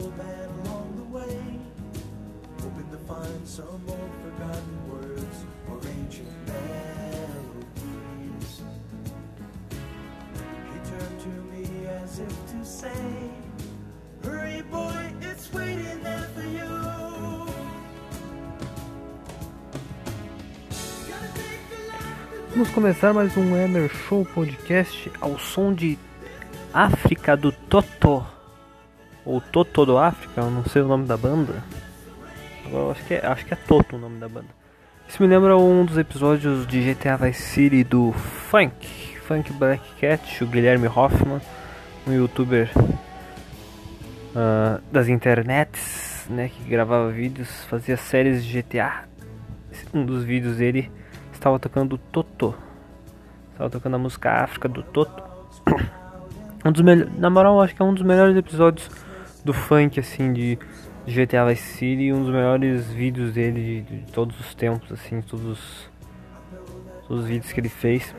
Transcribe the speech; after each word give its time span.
Old 0.00 0.16
man 0.16 0.48
along 0.64 0.96
the 0.96 1.18
way 1.18 1.60
hoping 2.62 2.90
to 2.90 2.96
find 3.08 3.46
some 3.46 3.82
old 3.88 4.12
forgotten 4.22 4.90
words 4.90 5.36
or 5.68 5.78
ancient 5.98 6.28
melodies. 6.46 7.72
He 10.70 10.78
turned 10.90 11.20
to 11.20 11.28
me 11.52 11.64
as 11.86 12.18
if 12.18 12.34
to 12.52 12.64
say, 12.64 13.30
Hurry, 14.24 14.62
boy, 14.70 15.12
it's 15.20 15.52
waiting 15.52 16.02
there 16.02 16.28
for 16.34 16.42
you. 16.42 16.70
Vamos 22.50 22.70
começar 22.70 23.14
mais 23.14 23.36
um 23.36 23.56
Emer 23.56 23.88
Show 23.88 24.24
Podcast 24.24 25.10
ao 25.20 25.38
som 25.38 25.72
de 25.72 25.98
África 26.72 27.36
do 27.36 27.52
Totó. 27.52 28.39
Ou 29.30 29.40
Totó 29.40 29.84
do 29.84 29.96
África, 29.96 30.40
eu 30.40 30.50
não 30.50 30.64
sei 30.64 30.82
o 30.82 30.88
nome 30.88 31.06
da 31.06 31.16
banda. 31.16 31.62
Agora 32.66 32.90
acho 32.90 33.04
que 33.04 33.14
é, 33.14 33.24
acho 33.24 33.46
que 33.46 33.54
é 33.54 33.56
Toto 33.56 33.94
o 33.94 33.98
nome 33.98 34.18
da 34.18 34.28
banda. 34.28 34.48
Isso 35.08 35.22
me 35.22 35.28
lembra 35.28 35.56
um 35.56 35.84
dos 35.84 35.96
episódios 35.96 36.66
de 36.66 36.92
GTA 36.92 37.16
Vice 37.16 37.40
City 37.40 37.84
do 37.84 38.10
Funk, 38.10 38.88
Funk 39.28 39.52
Black 39.52 39.84
Cat, 40.00 40.42
o 40.42 40.48
Guilherme 40.48 40.88
Hoffman, 40.88 41.40
um 42.08 42.12
youtuber 42.12 42.72
ah, 44.34 44.80
das 44.90 45.08
internets, 45.08 46.26
né, 46.28 46.48
que 46.48 46.68
gravava 46.68 47.08
vídeos, 47.12 47.64
fazia 47.66 47.96
séries 47.96 48.44
de 48.44 48.60
GTA. 48.60 49.04
Um 49.94 50.04
dos 50.04 50.24
vídeos 50.24 50.56
dele 50.56 50.90
estava 51.32 51.56
tocando 51.60 51.96
Toto. 51.96 52.52
Estava 53.52 53.70
tocando 53.70 53.94
a 53.94 53.98
música 53.98 54.42
África 54.42 54.68
do 54.68 54.82
Toto. 54.82 55.22
Um 56.62 56.72
dos 56.72 56.82
melhores, 56.82 57.18
na 57.18 57.30
moral, 57.30 57.62
acho 57.62 57.74
que 57.74 57.80
é 57.80 57.84
um 57.86 57.94
dos 57.94 58.02
melhores 58.02 58.36
episódios 58.36 58.90
do 59.44 59.52
funk 59.52 59.98
assim 59.98 60.32
de, 60.32 60.58
GTA 61.06 61.46
Vice 61.46 61.62
City 61.62 62.12
um 62.12 62.22
dos 62.22 62.32
melhores 62.32 62.86
vídeos 62.86 63.32
dele 63.32 63.84
de, 63.88 63.96
de 63.96 64.12
todos 64.12 64.38
os 64.38 64.54
tempos 64.54 64.92
assim, 64.92 65.20
todos 65.22 65.44
os, 65.46 65.90
todos 67.08 67.24
os 67.24 67.28
vídeos 67.28 67.52
que 67.52 67.60
ele 67.60 67.68
fez. 67.68 68.14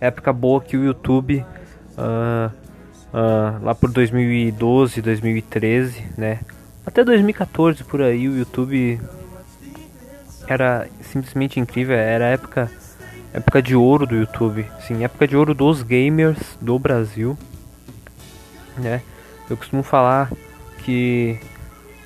Época 0.00 0.32
boa 0.32 0.60
que 0.60 0.76
o 0.76 0.84
YouTube 0.84 1.44
ah, 1.96 2.50
ah, 3.12 3.58
lá 3.62 3.74
por 3.74 3.90
2012, 3.90 5.00
2013, 5.00 6.04
né? 6.18 6.40
Até 6.84 7.04
2014 7.04 7.84
por 7.84 8.02
aí 8.02 8.28
o 8.28 8.36
YouTube 8.36 9.00
era 10.46 10.86
simplesmente 11.00 11.58
incrível, 11.58 11.96
era 11.96 12.26
época 12.26 12.70
época 13.32 13.60
de 13.62 13.74
ouro 13.74 14.06
do 14.06 14.14
YouTube, 14.14 14.64
sim, 14.80 15.02
época 15.02 15.26
de 15.26 15.36
ouro 15.36 15.54
dos 15.54 15.82
gamers 15.82 16.56
do 16.60 16.78
Brasil, 16.78 17.36
né? 18.76 19.02
Eu 19.48 19.56
costumo 19.56 19.82
falar 19.82 20.30
que 20.78 21.38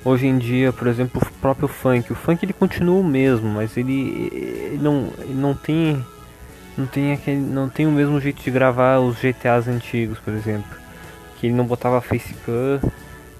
hoje 0.03 0.27
em 0.27 0.37
dia, 0.37 0.71
por 0.73 0.87
exemplo, 0.87 1.21
o 1.21 1.33
próprio 1.39 1.67
funk, 1.67 2.11
o 2.11 2.15
funk 2.15 2.43
ele 2.43 2.53
continua 2.53 2.99
o 2.99 3.03
mesmo, 3.03 3.47
mas 3.49 3.77
ele, 3.77 4.29
ele 4.31 4.79
não 4.81 5.09
ele 5.19 5.33
não 5.33 5.53
tem 5.53 6.03
não 6.77 6.85
tem 6.85 7.13
aquele 7.13 7.39
não 7.39 7.69
tem 7.69 7.87
o 7.87 7.91
mesmo 7.91 8.19
jeito 8.19 8.41
de 8.41 8.51
gravar 8.51 8.99
os 8.99 9.17
GTAs 9.17 9.67
antigos, 9.67 10.19
por 10.19 10.33
exemplo, 10.33 10.69
que 11.39 11.47
ele 11.47 11.55
não 11.55 11.65
botava 11.65 12.01
facecam 12.01 12.79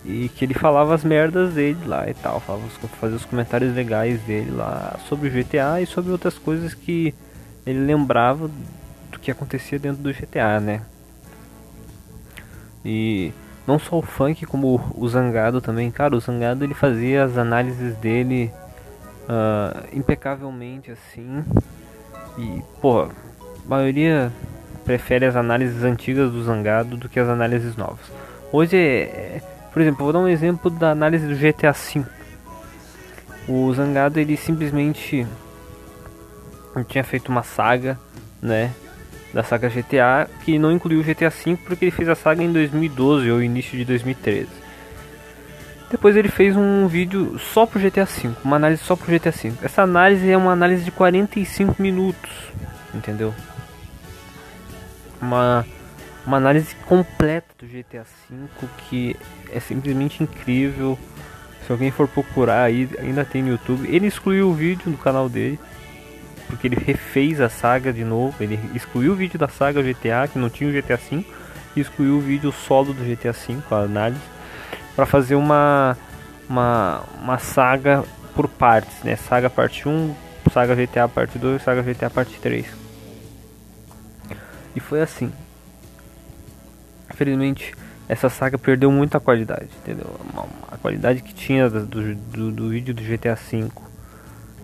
e 0.06 0.30
que 0.30 0.46
ele 0.46 0.54
falava 0.54 0.96
as 0.96 1.04
merdas 1.04 1.54
dele 1.54 1.80
lá 1.86 2.10
e 2.10 2.14
tal, 2.14 2.40
falava, 2.40 2.66
fazia 3.00 3.18
os 3.18 3.26
comentários 3.26 3.74
legais 3.76 4.22
dele 4.22 4.52
lá 4.52 4.98
sobre 5.08 5.28
o 5.28 5.32
GTA 5.32 5.82
e 5.82 5.86
sobre 5.86 6.12
outras 6.12 6.38
coisas 6.38 6.74
que 6.74 7.14
ele 7.66 7.80
lembrava 7.80 8.50
do 9.12 9.20
que 9.20 9.30
acontecia 9.30 9.78
dentro 9.78 10.02
do 10.02 10.14
GTA, 10.14 10.60
né? 10.60 10.82
E 12.86 13.34
não 13.70 13.78
só 13.78 14.00
o 14.00 14.02
funk, 14.02 14.48
como 14.48 14.82
o 14.96 15.08
Zangado 15.08 15.62
também, 15.62 15.92
cara, 15.92 16.16
o 16.16 16.20
Zangado 16.20 16.64
ele 16.64 16.74
fazia 16.74 17.24
as 17.24 17.38
análises 17.38 17.96
dele 17.98 18.52
ah, 19.30 19.84
impecavelmente 19.94 20.90
assim. 20.90 21.46
E, 22.36 22.64
pô, 22.82 23.04
a 23.04 23.10
maioria 23.68 24.32
prefere 24.84 25.28
as 25.28 25.36
análises 25.36 25.84
antigas 25.84 26.32
do 26.32 26.44
Zangado 26.44 26.98
do 26.98 27.08
que 27.08 27.20
as 27.20 27.30
análises 27.30 27.76
novas. 27.76 28.12
Hoje, 28.52 28.76
é, 28.76 29.02
é- 29.38 29.42
por 29.72 29.84
exemplo, 29.84 30.04
vou 30.04 30.12
dar 30.12 30.20
um 30.20 30.28
exemplo 30.28 30.72
da 30.72 30.90
análise 30.90 31.28
do 31.28 31.36
GTA 31.36 31.72
V. 31.72 32.04
O 33.48 33.72
Zangado 33.72 34.20
ele 34.20 34.36
simplesmente 34.36 35.28
tinha 36.88 37.04
feito 37.04 37.30
uma 37.30 37.44
saga, 37.44 38.00
né, 38.42 38.72
da 39.34 39.44
saga 39.44 39.70
GTA 39.70 40.30
que 40.44 40.58
não 40.58 40.72
incluiu 40.72 41.00
o 41.00 41.04
GTA 41.04 41.30
V 41.30 41.58
porque 41.66 41.86
ele 41.86 41.92
fez 41.92 42.10
a 42.10 42.16
saga 42.16 42.44
em 42.44 42.52
2012 42.52 43.30
ou 43.32 43.42
início 43.42 43.78
de 43.78 43.86
2013. 43.86 44.48
Depois 45.92 46.16
ele 46.16 46.30
fez 46.30 46.56
um 46.56 46.88
vídeo 46.88 47.40
só 47.40 47.66
pro 47.66 47.80
GTA 47.80 48.06
V, 48.06 48.30
uma 48.44 48.58
análise 48.58 48.84
só 48.84 48.96
pro 48.96 49.12
GTA 49.12 49.32
V. 49.32 49.54
Essa 49.64 49.82
análise 49.82 50.30
é 50.30 50.38
uma 50.38 50.52
análise 50.52 50.84
de 50.84 50.92
45 50.92 51.82
minutos, 51.82 52.32
entendeu? 52.94 53.34
Uma 55.22 55.66
uma 56.26 56.38
análise 56.38 56.76
completa 56.86 57.48
do 57.58 57.66
GTA 57.66 58.06
V 58.30 58.68
que 58.88 59.16
é 59.52 59.60
simplesmente 59.60 60.22
incrível. 60.22 60.98
Se 61.66 61.72
alguém 61.72 61.92
for 61.92 62.08
procurar 62.08 62.64
aí, 62.64 62.90
ainda 63.00 63.26
tem 63.26 63.42
no 63.42 63.50
YouTube. 63.50 63.88
Ele 63.88 64.08
excluiu 64.08 64.50
o 64.50 64.54
vídeo 64.54 64.92
do 64.92 64.98
canal 64.98 65.28
dele 65.28 65.60
porque 66.50 66.68
ele 66.68 66.76
refez 66.76 67.40
a 67.40 67.48
saga 67.48 67.94
de 67.94 68.04
novo. 68.04 68.36
Ele 68.42 68.60
excluiu 68.74 69.14
o 69.14 69.16
vídeo 69.16 69.38
da 69.38 69.48
saga 69.48 69.82
GTA, 69.82 70.28
que 70.28 70.40
não 70.40 70.50
tinha 70.50 70.70
o 70.70 70.74
GTA 70.74 70.98
V, 70.98 71.24
e 71.76 71.80
excluiu 71.80 72.18
o 72.18 72.22
vídeo 72.22 72.52
solo 72.52 72.94
do 72.94 73.04
GTA 73.04 73.32
V, 73.32 73.58
a 73.72 73.76
análise, 73.76 74.22
para 74.96 75.06
fazer 75.06 75.36
uma, 75.36 75.96
uma, 76.50 77.04
uma 77.22 77.38
saga 77.38 78.04
por 78.36 78.48
partes, 78.48 79.04
né? 79.04 79.16
Saga 79.16 79.50
parte 79.50 79.88
1, 79.88 80.16
saga 80.52 80.76
GTA 80.76 81.08
parte 81.08 81.38
2, 81.38 81.62
saga 81.62 81.84
GTA 81.84 82.10
parte 82.10 82.40
3. 82.40 82.66
E 84.76 84.80
foi 84.80 85.02
assim. 85.02 85.32
Infelizmente, 87.14 87.76
essa 88.08 88.28
saga 88.28 88.58
perdeu 88.58 88.92
muita 88.92 89.20
qualidade, 89.20 89.70
entendeu? 89.82 90.20
A 90.72 90.78
qualidade 90.78 91.22
que 91.22 91.34
tinha 91.34 91.70
do, 91.70 91.86
do, 91.86 92.52
do 92.52 92.70
vídeo 92.70 92.94
do 92.94 93.04
GTA 93.04 93.36
V 93.36 93.68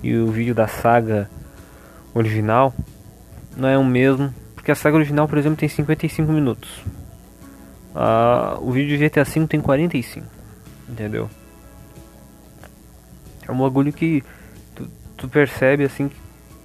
e 0.02 0.18
o 0.18 0.32
vídeo 0.32 0.56
da 0.56 0.68
saga 0.68 1.30
original 2.16 2.74
não 3.56 3.68
é 3.70 3.78
o 3.78 3.84
mesmo, 3.86 4.34
porque 4.56 4.72
a 4.72 4.76
saga 4.76 4.96
original, 4.98 5.28
por 5.28 5.38
exemplo, 5.38 5.58
tem 5.58 5.70
55 5.70 6.32
minutos. 6.32 6.84
Ah, 7.94 8.58
o 8.60 8.72
vídeo 8.72 8.98
de 8.98 9.06
GTA 9.08 9.24
V 9.24 9.48
tem 9.48 9.62
45, 9.62 10.26
entendeu? 10.90 11.30
É 13.48 13.52
um 13.52 13.58
bagulho 13.60 13.94
que 13.94 14.24
tu, 14.74 14.88
tu 15.16 15.28
percebe 15.30 15.84
assim 15.84 16.10
que, 16.10 16.16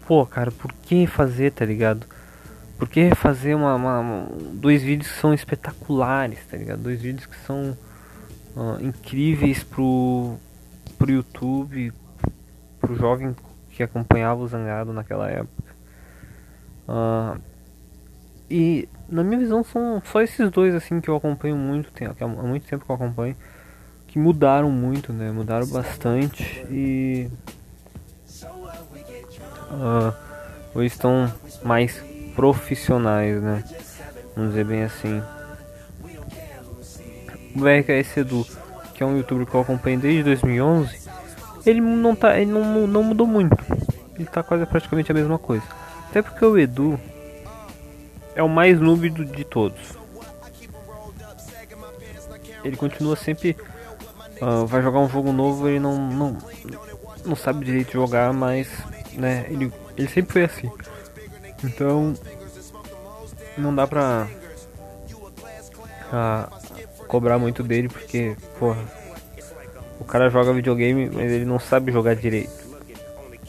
pô, 0.07 0.25
cara, 0.27 0.51
por 0.51 0.73
que 0.73 1.07
fazer, 1.07 1.53
tá 1.53 1.65
ligado? 1.65 2.07
Por 2.79 2.89
que 2.89 3.15
fazer 3.15 3.55
uma, 3.55 3.75
uma- 3.77 4.27
dois 4.55 4.83
vídeos 4.83 5.13
que 5.13 5.21
são 5.21 5.35
espetaculares, 5.35 6.39
tá 6.51 6.57
ligado? 6.57 6.81
Dois 6.81 7.01
vídeos 7.01 7.27
que 7.27 7.37
são 7.47 7.77
ah, 8.57 8.79
incríveis 8.81 9.63
pro, 9.63 10.37
pro 10.99 11.11
YouTube, 11.13 11.93
pro 12.81 12.97
jovem 12.97 13.37
que 13.81 13.85
acompanhava 13.85 14.43
o 14.43 14.47
Zangado 14.47 14.93
naquela 14.93 15.31
época. 15.31 15.75
Ah, 16.87 17.39
e 18.51 18.89
na 19.09 19.25
minha 19.25 19.39
visão 19.39 19.65
são 19.65 20.03
só 20.05 20.21
esses 20.21 20.51
dois 20.51 20.75
assim 20.75 21.01
que 21.01 21.09
eu 21.09 21.17
acompanho 21.17 21.57
muito 21.57 21.91
tempo, 21.91 22.23
há 22.23 22.27
muito 22.27 22.67
tempo 22.67 22.85
que 22.85 22.91
eu 22.91 22.95
acompanho, 22.95 23.35
que 24.07 24.19
mudaram 24.19 24.71
muito, 24.71 25.13
né? 25.13 25.31
Mudaram 25.31 25.67
bastante 25.69 26.67
e 26.69 27.31
uh, 29.71 30.13
hoje 30.75 30.89
estão 30.89 31.33
mais 31.63 32.03
profissionais, 32.35 33.41
né? 33.41 33.65
Vamos 34.37 34.51
dizer 34.51 34.65
bem 34.65 34.83
assim. 34.83 35.23
O 37.55 37.61
BRKS 37.61 38.19
Edu, 38.19 38.47
que 38.95 39.03
é 39.03 39.07
um 39.07 39.17
youtuber 39.17 39.47
que 39.47 39.55
eu 39.55 39.61
acompanho 39.61 39.99
desde 39.99 40.23
2011, 40.25 41.00
ele 41.67 41.81
não 41.81 42.15
tá, 42.15 42.39
ele 42.39 42.51
não, 42.51 42.87
não 42.87 43.03
mudou 43.03 43.27
muito. 43.27 43.57
Ele 44.15 44.27
tá 44.27 44.43
quase 44.43 44.67
praticamente 44.67 45.11
a 45.11 45.15
mesma 45.15 45.39
coisa. 45.39 45.65
Até 46.09 46.23
porque 46.23 46.45
o 46.45 46.59
Edu 46.59 46.99
é 48.35 48.43
o 48.43 48.49
mais 48.49 48.81
noob 48.81 49.09
de 49.09 49.45
todos. 49.45 49.99
Ele 52.65 52.77
continua 52.77 53.17
sempre. 53.17 53.57
Uh, 54.41 54.67
vai 54.67 54.81
jogar 54.83 55.01
um 55.01 55.09
jogo 55.09 55.33
novo, 55.33 55.69
ele 55.69 55.79
não, 55.79 55.99
não, 56.11 56.39
não 57.27 57.37
sabe 57.37 57.65
direito 57.65 57.93
jogar, 57.93 58.33
mas 58.33 58.69
né, 59.13 59.45
ele, 59.51 59.71
ele 59.97 60.09
sempre 60.09 60.33
foi 60.33 60.45
assim. 60.45 60.71
Então 61.63 62.15
não 63.59 63.75
dá 63.75 63.87
pra 63.87 64.27
uh, 66.11 67.07
cobrar 67.07 67.39
muito 67.39 67.63
dele 67.63 67.89
porque, 67.89 68.35
porra, 68.59 68.83
o 70.01 70.05
cara 70.05 70.31
joga 70.31 70.53
videogame, 70.53 71.11
mas 71.13 71.31
ele 71.31 71.45
não 71.45 71.59
sabe 71.61 71.93
jogar 71.93 72.17
direito. 72.17 72.51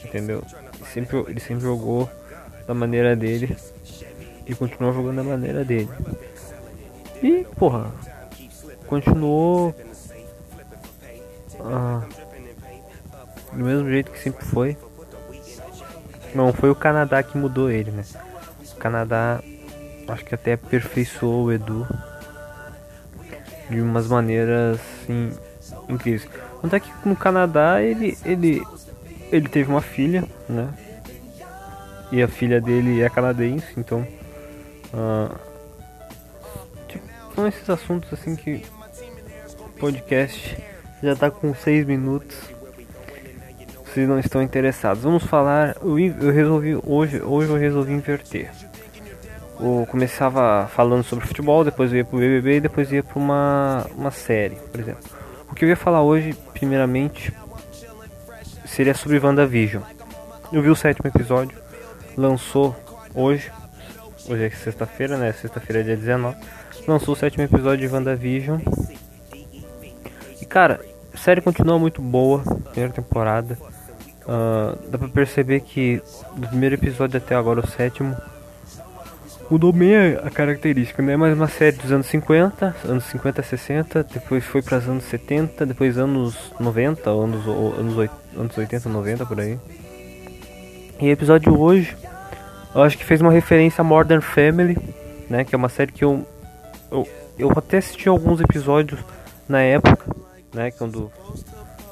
Entendeu? 0.04 0.42
Ele 0.74 0.86
sempre, 0.92 1.16
ele 1.28 1.40
sempre 1.40 1.62
jogou 1.62 2.08
da 2.66 2.74
maneira 2.74 3.16
dele 3.16 3.56
e 4.46 4.54
continuou 4.54 4.92
jogando 4.92 5.16
da 5.16 5.22
maneira 5.22 5.64
dele. 5.64 5.88
E, 7.22 7.46
porra, 7.56 7.90
continuou 8.86 9.74
ah, 11.60 12.02
do 13.52 13.64
mesmo 13.64 13.88
jeito 13.88 14.10
que 14.10 14.18
sempre 14.18 14.44
foi. 14.44 14.76
Não 16.34 16.52
foi 16.52 16.70
o 16.70 16.74
Canadá 16.74 17.22
que 17.22 17.36
mudou 17.36 17.70
ele, 17.70 17.90
né? 17.90 18.04
O 18.72 18.76
Canadá 18.76 19.42
acho 20.08 20.24
que 20.24 20.34
até 20.34 20.54
aperfeiçoou 20.54 21.44
o 21.44 21.52
Edu 21.52 21.86
de 23.70 23.80
umas 23.80 24.06
maneiras 24.08 24.78
assim, 24.80 25.32
incríveis. 25.88 26.28
Tanto 26.60 26.76
é 26.76 26.80
que 26.80 26.90
no 27.04 27.16
Canadá 27.16 27.82
ele, 27.82 28.16
ele, 28.24 28.62
ele 29.30 29.48
teve 29.48 29.70
uma 29.70 29.82
filha, 29.82 30.24
né? 30.48 30.68
E 32.10 32.22
a 32.22 32.28
filha 32.28 32.60
dele 32.60 33.00
é 33.00 33.08
canadense, 33.08 33.66
então 33.76 34.06
Uh, 34.92 35.34
tipo, 36.86 37.04
são 37.34 37.48
esses 37.48 37.68
assuntos 37.70 38.12
assim 38.12 38.36
que 38.36 38.62
podcast 39.80 40.58
já 41.02 41.16
tá 41.16 41.30
com 41.30 41.54
6 41.54 41.86
minutos. 41.86 42.36
Vocês 43.84 44.08
não 44.08 44.18
estão 44.18 44.42
interessados. 44.42 45.02
Vamos 45.02 45.24
falar. 45.24 45.76
Eu, 45.82 45.98
eu 45.98 46.30
resolvi 46.30 46.78
hoje, 46.84 47.20
hoje 47.22 47.50
eu 47.50 47.56
resolvi 47.56 47.92
inverter. 47.92 48.50
Eu 49.58 49.86
começava 49.90 50.66
falando 50.68 51.04
sobre 51.04 51.26
futebol, 51.26 51.64
depois 51.64 51.90
eu 51.92 51.98
ia 51.98 52.04
pro 52.04 52.18
BBB 52.18 52.56
e 52.56 52.60
depois 52.60 52.90
ia 52.90 53.02
para 53.02 53.18
uma, 53.18 53.86
uma 53.96 54.10
série, 54.10 54.56
por 54.56 54.80
exemplo. 54.80 55.02
O 55.52 55.54
que 55.54 55.64
eu 55.64 55.68
ia 55.68 55.76
falar 55.76 56.02
hoje, 56.02 56.34
primeiramente, 56.52 57.32
seria 58.64 58.94
sobre 58.94 59.18
WandaVision. 59.18 59.82
Eu 60.50 60.62
vi 60.62 60.70
o 60.70 60.74
sétimo 60.74 61.08
episódio, 61.08 61.56
lançou 62.16 62.74
hoje, 63.14 63.52
Hoje 64.28 64.44
é 64.44 64.50
sexta-feira, 64.50 65.16
né? 65.16 65.32
Sexta-feira 65.32 65.80
é 65.80 65.84
dia 65.84 65.96
19. 65.96 66.36
Lançou 66.86 67.14
o 67.14 67.16
sétimo 67.16 67.42
episódio 67.42 67.88
de 67.88 67.92
WandaVision. 67.92 68.60
E 70.40 70.46
cara, 70.46 70.80
a 71.12 71.16
série 71.16 71.40
continua 71.40 71.78
muito 71.78 72.00
boa. 72.00 72.40
Primeira 72.70 72.94
temporada. 72.94 73.58
Uh, 74.22 74.78
dá 74.88 74.98
pra 74.98 75.08
perceber 75.08 75.60
que 75.60 76.00
do 76.36 76.46
primeiro 76.46 76.76
episódio 76.76 77.18
até 77.18 77.34
agora, 77.34 77.60
o 77.60 77.66
sétimo, 77.66 78.16
mudou 79.50 79.72
bem 79.72 79.94
a, 80.22 80.30
característica. 80.30 81.02
Não 81.02 81.12
é 81.12 81.16
mais 81.16 81.34
uma 81.34 81.48
série 81.48 81.76
dos 81.76 81.92
anos 81.92 82.06
50, 82.06 82.76
anos 82.84 83.04
50, 83.04 83.42
60, 83.42 84.04
depois 84.04 84.44
foi 84.44 84.62
para 84.62 84.78
os 84.78 84.88
anos 84.88 85.04
70, 85.04 85.66
depois 85.66 85.98
anos 85.98 86.52
90, 86.58 87.10
anos, 87.10 87.46
anos, 87.46 88.10
anos 88.36 88.58
80, 88.58 88.88
90 88.88 89.26
por 89.26 89.40
aí. 89.40 89.58
E 91.00 91.08
episódio 91.08 91.58
hoje 91.58 91.96
eu 92.74 92.82
acho 92.82 92.96
que 92.96 93.04
fez 93.04 93.20
uma 93.20 93.32
referência 93.32 93.82
a 93.82 93.84
Modern 93.84 94.22
Family, 94.22 94.78
né? 95.28 95.44
Que 95.44 95.54
é 95.54 95.58
uma 95.58 95.68
série 95.68 95.92
que 95.92 96.04
eu, 96.04 96.26
eu, 96.90 97.06
eu 97.38 97.52
até 97.54 97.78
assisti 97.78 98.08
alguns 98.08 98.40
episódios 98.40 99.00
na 99.48 99.60
época, 99.60 100.14
né? 100.54 100.70
Quando 100.70 101.12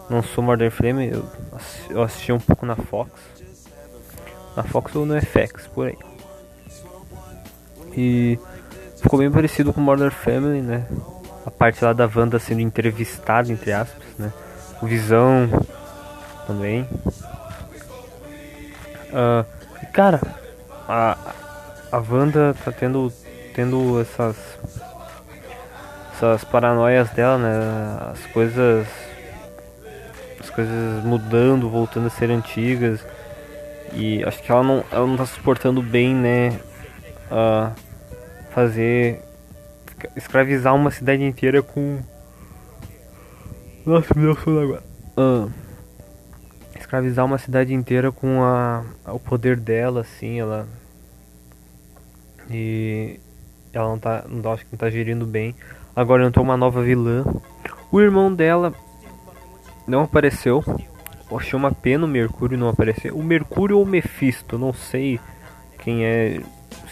lançou 0.08 0.42
Modern 0.42 0.70
Family, 0.70 1.12
eu, 1.12 1.24
eu 1.90 2.02
assisti 2.02 2.32
um 2.32 2.38
pouco 2.38 2.64
na 2.64 2.76
Fox. 2.76 3.10
Na 4.56 4.62
Fox 4.62 4.94
ou 4.96 5.04
no 5.04 5.20
FX, 5.20 5.66
por 5.66 5.88
aí. 5.88 6.09
E 7.96 8.38
ficou 9.02 9.18
bem 9.18 9.30
parecido 9.30 9.72
com 9.72 9.80
Modern 9.80 10.10
Family, 10.10 10.60
né? 10.60 10.86
A 11.44 11.50
parte 11.50 11.84
lá 11.84 11.92
da 11.92 12.08
Wanda 12.14 12.38
sendo 12.38 12.60
entrevistada, 12.60 13.50
entre 13.50 13.72
aspas, 13.72 14.06
né? 14.18 14.32
O 14.80 14.86
Visão 14.86 15.48
também. 16.46 16.86
Uh, 19.10 19.44
cara, 19.92 20.20
a, 20.88 21.16
a 21.90 21.98
Wanda 21.98 22.54
tá 22.64 22.70
tendo, 22.70 23.12
tendo 23.54 24.00
essas, 24.00 24.36
essas 26.14 26.44
paranoias 26.44 27.10
dela, 27.10 27.38
né? 27.38 28.12
As 28.12 28.26
coisas. 28.32 28.86
As 30.38 30.48
coisas 30.48 31.04
mudando, 31.04 31.68
voltando 31.68 32.06
a 32.06 32.10
ser 32.10 32.30
antigas. 32.30 33.04
E 33.92 34.24
acho 34.24 34.42
que 34.42 34.50
ela 34.50 34.62
não, 34.62 34.84
ela 34.90 35.06
não 35.06 35.16
tá 35.16 35.26
suportando 35.26 35.82
bem, 35.82 36.14
né? 36.14 36.58
Uh, 37.30 37.74
fazer. 38.50 39.22
escravizar 40.16 40.74
uma 40.74 40.90
cidade 40.90 41.22
inteira 41.22 41.62
com. 41.62 42.00
Nossa, 43.86 44.12
me 44.14 44.22
deu 44.22 44.36
sono 44.36 44.60
agora. 44.60 44.82
Uh, 45.16 45.50
escravizar 46.78 47.24
uma 47.24 47.38
cidade 47.38 47.72
inteira 47.72 48.10
com 48.10 48.42
a, 48.42 48.84
o 49.06 49.18
poder 49.18 49.56
dela, 49.56 50.00
assim, 50.00 50.40
ela 50.40 50.66
e 52.50 53.20
ela 53.72 53.88
não 53.88 53.98
tá, 53.98 54.24
não, 54.28 54.52
acho 54.52 54.64
que 54.64 54.72
não 54.72 54.78
tá 54.78 54.90
gerindo 54.90 55.24
bem. 55.24 55.54
Agora 55.94 56.26
entrou 56.26 56.44
uma 56.44 56.56
nova 56.56 56.82
vilã. 56.82 57.24
O 57.92 58.00
irmão 58.00 58.34
dela 58.34 58.74
não 59.86 60.02
apareceu. 60.02 60.64
Eu 61.30 61.38
achei 61.38 61.56
uma 61.56 61.70
pena 61.70 62.04
o 62.04 62.08
Mercúrio 62.08 62.58
não 62.58 62.68
aparecer. 62.68 63.12
O 63.12 63.22
Mercúrio 63.22 63.78
ou 63.78 63.84
o 63.84 63.86
Mephisto, 63.86 64.58
não 64.58 64.72
sei 64.72 65.20
quem 65.78 66.04
é, 66.04 66.40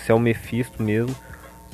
se 0.09 0.13
é 0.13 0.15
o 0.15 0.19
Mephisto 0.19 0.83
mesmo. 0.83 1.15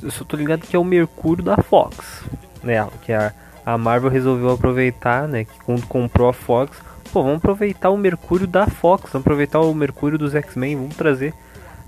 Eu 0.03 0.11
só 0.11 0.25
tô 0.25 0.35
ligado 0.35 0.61
que 0.61 0.75
é 0.75 0.79
o 0.79 0.83
Mercúrio 0.83 1.43
da 1.43 1.57
Fox, 1.57 2.23
né? 2.61 2.85
Que 3.03 3.13
a, 3.13 3.33
a 3.65 3.77
Marvel 3.77 4.09
resolveu 4.09 4.51
aproveitar, 4.51 5.27
né? 5.27 5.45
Que 5.45 5.57
quando 5.63 5.87
comprou 5.87 6.27
a 6.27 6.33
Fox, 6.33 6.77
pô, 7.13 7.23
vamos 7.23 7.37
aproveitar 7.37 7.89
o 7.89 7.97
Mercúrio 7.97 8.45
da 8.45 8.67
Fox, 8.67 9.11
vamos 9.11 9.25
aproveitar 9.25 9.59
o 9.61 9.73
Mercúrio 9.73 10.17
dos 10.17 10.35
X-Men, 10.35 10.75
vamos 10.75 10.95
trazer 10.95 11.33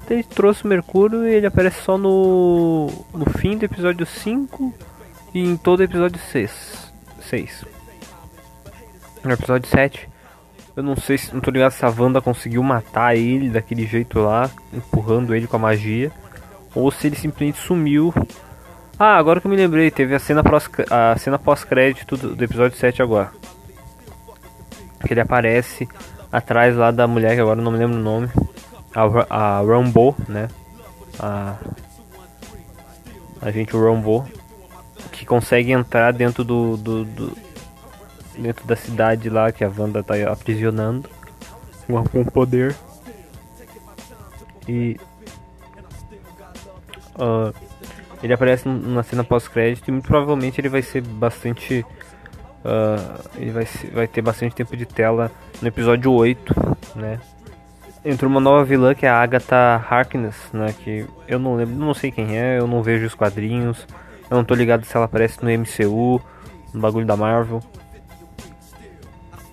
ele 0.10 0.24
trouxe 0.24 0.64
o 0.64 0.68
Mercúrio 0.68 1.28
e 1.28 1.34
ele 1.34 1.48
aparece 1.48 1.82
só 1.82 1.98
no, 1.98 2.88
no 3.14 3.30
fim 3.38 3.58
do 3.58 3.66
episódio 3.66 4.06
5 4.06 4.74
e 5.34 5.40
em 5.40 5.58
todo 5.58 5.82
o 5.82 5.84
episódio 5.84 6.20
6. 6.20 6.94
6. 7.22 7.66
No 9.24 9.32
episódio 9.32 9.70
7, 9.70 10.08
eu 10.76 10.84
não 10.84 10.96
sei 10.96 11.18
se. 11.18 11.34
Não 11.34 11.42
tô 11.42 11.52
ligado 11.52 11.72
se 11.72 11.86
a 11.86 11.90
Wanda 11.90 12.22
conseguiu 12.22 12.64
matar 12.64 13.18
ele 13.18 13.50
daquele 13.50 13.86
jeito 13.86 14.20
lá, 14.20 14.50
empurrando 14.72 15.36
ele 15.36 15.48
com 15.48 15.58
a 15.58 15.60
magia. 15.60 16.12
Ou 16.78 16.92
se 16.92 17.08
ele 17.08 17.16
simplesmente 17.16 17.60
sumiu. 17.60 18.14
Ah, 19.00 19.18
agora 19.18 19.40
que 19.40 19.48
eu 19.48 19.52
me 19.52 19.58
lembrei, 19.58 19.92
teve 19.92 20.16
a 20.16 20.20
cena 20.20 20.44
pós, 20.44 20.70
a 20.90 21.16
cena 21.18 21.38
pós-crédito 21.38 22.18
do, 22.18 22.36
do 22.36 22.44
episódio 22.44 22.78
7 22.78 23.02
agora. 23.02 23.32
Que 25.06 25.14
ele 25.14 25.22
aparece 25.22 25.88
atrás 26.32 26.76
lá 26.76 26.92
da 26.92 27.08
mulher, 27.08 27.36
que 27.36 27.42
agora 27.42 27.62
não 27.62 27.72
me 27.72 27.78
lembro 27.78 27.98
o 27.98 28.02
nome 28.02 28.30
a, 28.98 29.58
a 29.58 29.62
Rambo, 29.62 30.16
né? 30.28 30.48
A, 31.20 31.56
a 33.42 33.52
gente 33.52 33.76
Rambo 33.76 34.26
que 35.12 35.26
consegue 35.26 35.72
entrar 35.72 36.12
dentro 36.14 36.44
do, 36.44 36.78
do, 36.78 37.06
do, 37.06 37.38
dentro 38.38 38.66
da 38.66 38.76
cidade 38.76 39.30
lá 39.30 39.52
que 39.52 39.64
a 39.64 39.72
Wanda 39.76 40.04
tá 40.04 40.14
aprisionando 40.32 41.10
com 42.12 42.26
poder 42.26 42.76
e 44.68 45.00
uh, 47.18 47.54
ele 48.24 48.34
aparece 48.34 48.68
na 48.68 49.04
cena 49.04 49.24
pós-crédito 49.24 49.88
e 49.88 49.92
muito 49.92 50.08
provavelmente 50.08 50.60
ele 50.60 50.70
vai 50.70 50.82
ser 50.82 51.02
bastante 51.02 51.86
uh, 52.64 53.30
ele 53.38 53.52
vai, 53.52 53.68
vai 53.94 54.08
ter 54.08 54.22
bastante 54.22 54.56
tempo 54.56 54.76
de 54.76 54.86
tela 54.86 55.32
no 55.62 55.68
episódio 55.68 56.12
8 56.12 56.54
né 56.96 57.20
entrou 58.08 58.32
uma 58.32 58.40
nova 58.40 58.64
vilã 58.64 58.96
que 58.96 59.06
é 59.06 59.10
a 59.10 59.22
Agatha 59.22 59.86
Harkness, 59.90 60.36
né? 60.54 60.74
Que 60.84 61.06
eu 61.28 61.38
não 61.38 61.56
lembro, 61.56 61.76
não 61.76 61.94
sei 61.94 62.10
quem 62.10 62.38
é, 62.38 62.58
eu 62.58 62.68
não 62.68 62.82
vejo 62.82 63.06
os 63.06 63.14
quadrinhos, 63.14 63.86
eu 64.30 64.38
não 64.38 64.46
tô 64.46 64.54
ligado 64.54 64.86
se 64.86 64.96
ela 64.96 65.06
aparece 65.06 65.44
no 65.44 65.50
MCU, 65.50 66.22
no 66.74 66.80
bagulho 66.80 67.06
da 67.06 67.18
Marvel. 67.18 67.62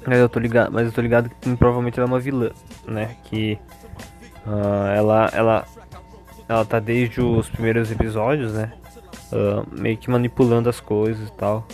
Mas 0.06 0.18
eu 0.18 0.28
tô 0.28 0.38
ligado, 0.38 0.70
mas 0.70 0.86
eu 0.86 0.92
tô 0.92 1.00
ligado 1.00 1.30
que 1.40 1.56
provavelmente 1.56 1.98
ela 1.98 2.08
é 2.08 2.12
uma 2.12 2.20
vilã, 2.20 2.50
né? 2.86 3.16
Que 3.24 3.58
uh, 4.46 4.86
ela, 4.94 5.30
ela, 5.32 5.64
ela 6.48 6.64
tá 6.64 6.78
desde 6.78 7.20
os 7.20 7.48
primeiros 7.48 7.90
episódios, 7.90 8.52
né? 8.52 8.72
Uh, 9.32 9.66
meio 9.80 9.96
que 9.96 10.10
manipulando 10.10 10.68
as 10.68 10.80
coisas 10.80 11.28
e 11.28 11.32
tal. 11.32 11.66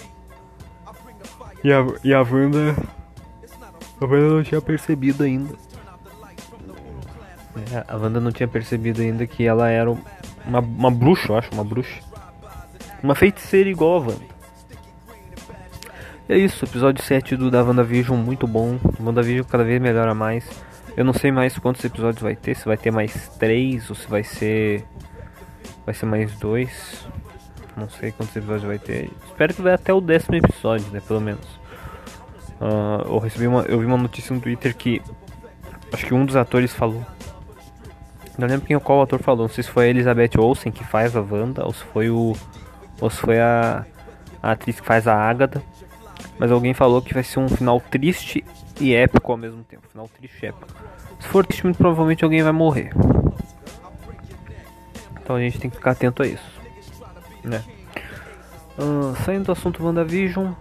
E 1.63 1.73
a, 1.73 1.87
e 2.03 2.15
a 2.15 2.23
Wanda. 2.23 2.77
A 4.01 4.05
Wanda 4.05 4.29
não 4.29 4.43
tinha 4.43 4.61
percebido 4.61 5.25
ainda. 5.25 5.55
É, 7.73 7.85
a 7.87 7.97
Wanda 7.97 8.21
não 8.21 8.33
tinha 8.33 8.49
percebido 8.49 9.03
ainda 9.03 9.27
que 9.27 9.45
ela 9.45 9.69
era 9.69 9.91
uma, 9.91 10.61
uma 10.61 10.91
bruxa, 10.91 11.33
eu 11.33 11.37
acho, 11.37 11.53
uma 11.53 11.65
bruxa. 11.65 12.01
Uma 13.03 13.15
feiticeira 13.15 13.69
igual 13.69 13.97
a 13.97 14.07
Wanda. 14.07 14.31
E 16.29 16.33
é 16.33 16.39
isso, 16.39 16.65
episódio 16.65 17.03
7 17.05 17.37
do 17.37 17.51
da 17.51 17.63
WandaVision, 17.63 18.17
muito 18.17 18.47
bom. 18.47 18.79
WandaVision 19.01 19.45
cada 19.47 19.65
vez 19.65 19.83
melhora 19.83 20.15
mais. 20.15 20.49
Eu 20.97 21.05
não 21.05 21.13
sei 21.13 21.31
mais 21.31 21.57
quantos 21.59 21.85
episódios 21.85 22.23
vai 22.23 22.35
ter, 22.35 22.57
se 22.57 22.65
vai 22.65 22.77
ter 22.77 22.91
mais 22.91 23.29
3 23.39 23.89
ou 23.91 23.97
se 23.97 24.09
vai 24.09 24.25
ser. 24.25 24.85
Vai 25.85 25.95
ser 25.95 26.07
mais 26.07 26.33
2. 26.39 27.07
Não 27.77 27.89
sei 27.89 28.13
quantos 28.13 28.35
episódios 28.35 28.65
vai 28.65 28.79
ter. 28.79 29.11
Espero 29.27 29.55
que 29.55 29.63
vai 29.63 29.75
até 29.75 29.93
o 29.93 30.01
décimo 30.01 30.37
episódio, 30.37 30.87
né? 30.91 31.01
Pelo 31.07 31.21
menos. 31.21 31.47
Uh, 32.61 33.07
eu 33.07 33.19
recebi 33.19 33.47
uma. 33.47 33.63
Eu 33.63 33.79
vi 33.79 33.87
uma 33.87 33.97
notícia 33.97 34.35
no 34.35 34.41
Twitter 34.41 34.77
que. 34.77 35.01
Acho 35.93 36.07
que 36.07 36.15
um 36.15 36.27
dos 36.27 36.37
atores 36.37 36.73
falou. 36.73 37.05
Não 38.37 38.49
lembro 38.49 38.67
quem 38.67 38.79
qual 38.79 39.03
ator 39.03 39.21
falou. 39.21 39.47
Não 39.47 39.55
sei 39.55 39.65
se 39.65 39.71
foi 39.71 39.87
a 39.87 39.89
Elizabeth 39.89 40.39
Olsen 40.39 40.73
que 40.73 40.85
faz 40.85 41.17
a 41.17 41.21
Wanda 41.21 41.65
ou 41.65 41.73
se 41.73 41.85
foi 41.85 42.11
o. 42.11 42.35
Ou 43.01 43.11
se 43.11 43.17
foi 43.17 43.41
a, 43.41 43.87
a 44.43 44.53
atriz 44.53 44.81
que 44.81 44.87
faz 44.87 45.07
a 45.07 45.15
Agatha. 45.15 45.63
Mas 46.39 46.51
alguém 46.51 46.75
falou 46.75 47.01
que 47.01 47.15
vai 47.15 47.23
ser 47.23 47.39
um 47.39 47.49
final 47.49 47.81
triste 47.81 48.45
e 48.81 48.95
épico 48.95 49.31
ao 49.31 49.39
mesmo 49.39 49.63
tempo. 49.63 49.87
Final 49.89 50.09
triste 50.09 50.47
épico. 50.47 50.67
Se 51.21 51.29
for 51.29 51.47
triste, 51.47 51.65
muito 51.65 51.77
provavelmente 51.77 52.25
alguém 52.25 52.43
vai 52.43 52.53
morrer. 52.53 52.91
Então 55.23 55.37
a 55.37 55.41
gente 55.41 55.61
tem 55.61 55.71
que 55.71 55.77
ficar 55.77 55.93
atento 55.93 56.23
a 56.23 56.27
isso. 56.27 56.61
Né? 57.45 57.63
Uh, 58.79 59.15
saindo 59.25 59.45
do 59.45 59.53
assunto 59.53 59.85
WandaVision, 59.85 60.53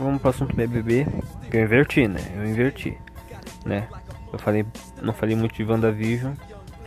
vamos 0.00 0.20
para 0.20 0.28
o 0.28 0.30
assunto 0.30 0.56
BBB. 0.56 1.06
Eu 1.52 1.62
inverti, 1.62 2.08
né? 2.08 2.20
Eu 2.34 2.46
inverti, 2.46 2.98
né? 3.64 3.86
Eu 4.32 4.38
falei, 4.38 4.66
não 5.00 5.12
falei 5.12 5.36
muito 5.36 5.54
de 5.54 5.64
WandaVision. 5.64 6.32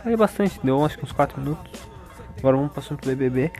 Falei 0.02 0.16
bastante, 0.16 0.60
deu 0.62 0.84
acho 0.84 0.98
que 0.98 1.04
uns 1.04 1.12
4 1.12 1.40
minutos. 1.40 1.72
Agora 2.38 2.56
vamos 2.56 2.72
para 2.72 2.80
o 2.80 2.84
assunto 2.84 3.08
BBB. 3.08 3.50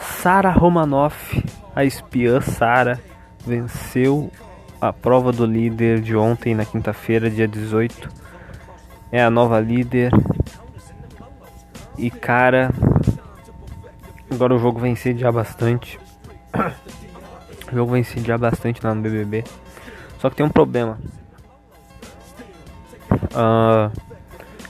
Sara 0.00 0.50
Romanoff, 0.50 1.44
a 1.74 1.84
espiã 1.84 2.40
Sara 2.40 3.00
venceu 3.46 4.30
a 4.80 4.92
prova 4.92 5.32
do 5.32 5.46
líder 5.46 6.00
de 6.00 6.16
ontem, 6.16 6.54
na 6.54 6.64
quinta-feira, 6.64 7.30
dia 7.30 7.48
18. 7.48 8.08
É 9.10 9.22
a 9.22 9.30
nova 9.30 9.60
líder. 9.60 10.12
E 11.96 12.10
cara, 12.10 12.70
agora 14.30 14.54
o 14.54 14.58
jogo 14.58 14.80
vai 14.80 14.90
incendiar 14.90 15.32
bastante. 15.32 15.98
O 17.70 17.74
jogo 17.74 17.90
vai 17.90 18.00
incendiar 18.00 18.38
bastante 18.38 18.80
lá 18.84 18.94
no 18.94 19.02
BBB. 19.02 19.44
Só 20.18 20.30
que 20.30 20.36
tem 20.36 20.46
um 20.46 20.50
problema. 20.50 20.98
Uh, 23.10 23.90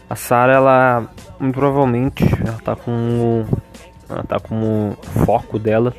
a 0.08 0.16
Sara, 0.16 0.54
ela 0.54 1.08
muito 1.38 1.54
provavelmente 1.54 2.24
ela 2.40 2.58
tá 2.64 2.74
com 2.74 3.44
ela 4.08 4.24
tá 4.24 4.38
foco 5.24 5.58
dela 5.58 5.92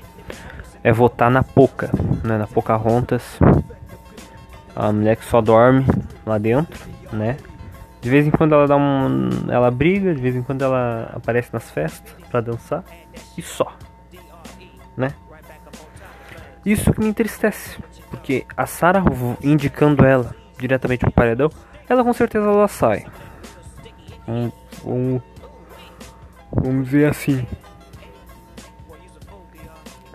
é 0.84 0.92
votar 0.92 1.30
na 1.30 1.44
Poca, 1.44 1.92
né, 2.24 2.38
na 2.38 2.48
Pocahontas, 2.48 3.38
a 4.78 4.92
mulher 4.92 5.16
que 5.16 5.26
só 5.26 5.42
dorme 5.42 5.86
lá 6.24 6.38
dentro, 6.38 6.88
né? 7.12 7.38
De 8.00 8.10
vez 8.12 8.28
em 8.28 8.30
quando 8.30 8.54
ela 8.54 8.68
dá 8.68 8.78
um, 8.78 9.30
ela 9.50 9.72
briga, 9.72 10.14
de 10.14 10.22
vez 10.22 10.36
em 10.36 10.44
quando 10.44 10.64
ela 10.64 11.10
aparece 11.16 11.50
nas 11.52 11.72
festas 11.72 12.14
para 12.30 12.42
dançar 12.42 12.84
e 13.36 13.42
só, 13.42 13.76
né? 14.96 15.10
Isso 16.64 16.94
que 16.94 17.00
me 17.00 17.08
entristece, 17.08 17.80
porque 18.12 18.46
a 18.56 18.68
Sarah 18.68 19.04
indicando 19.42 20.06
ela 20.06 20.36
diretamente 20.60 21.00
pro 21.02 21.12
paredão, 21.12 21.50
ela 21.90 22.04
com 22.04 22.14
certeza 22.14 22.46
ela 22.46 22.68
sai. 22.68 23.06
Um, 24.28 24.52
um, 24.86 25.22
vamos 26.52 26.86
dizer 26.86 27.10
assim, 27.10 27.48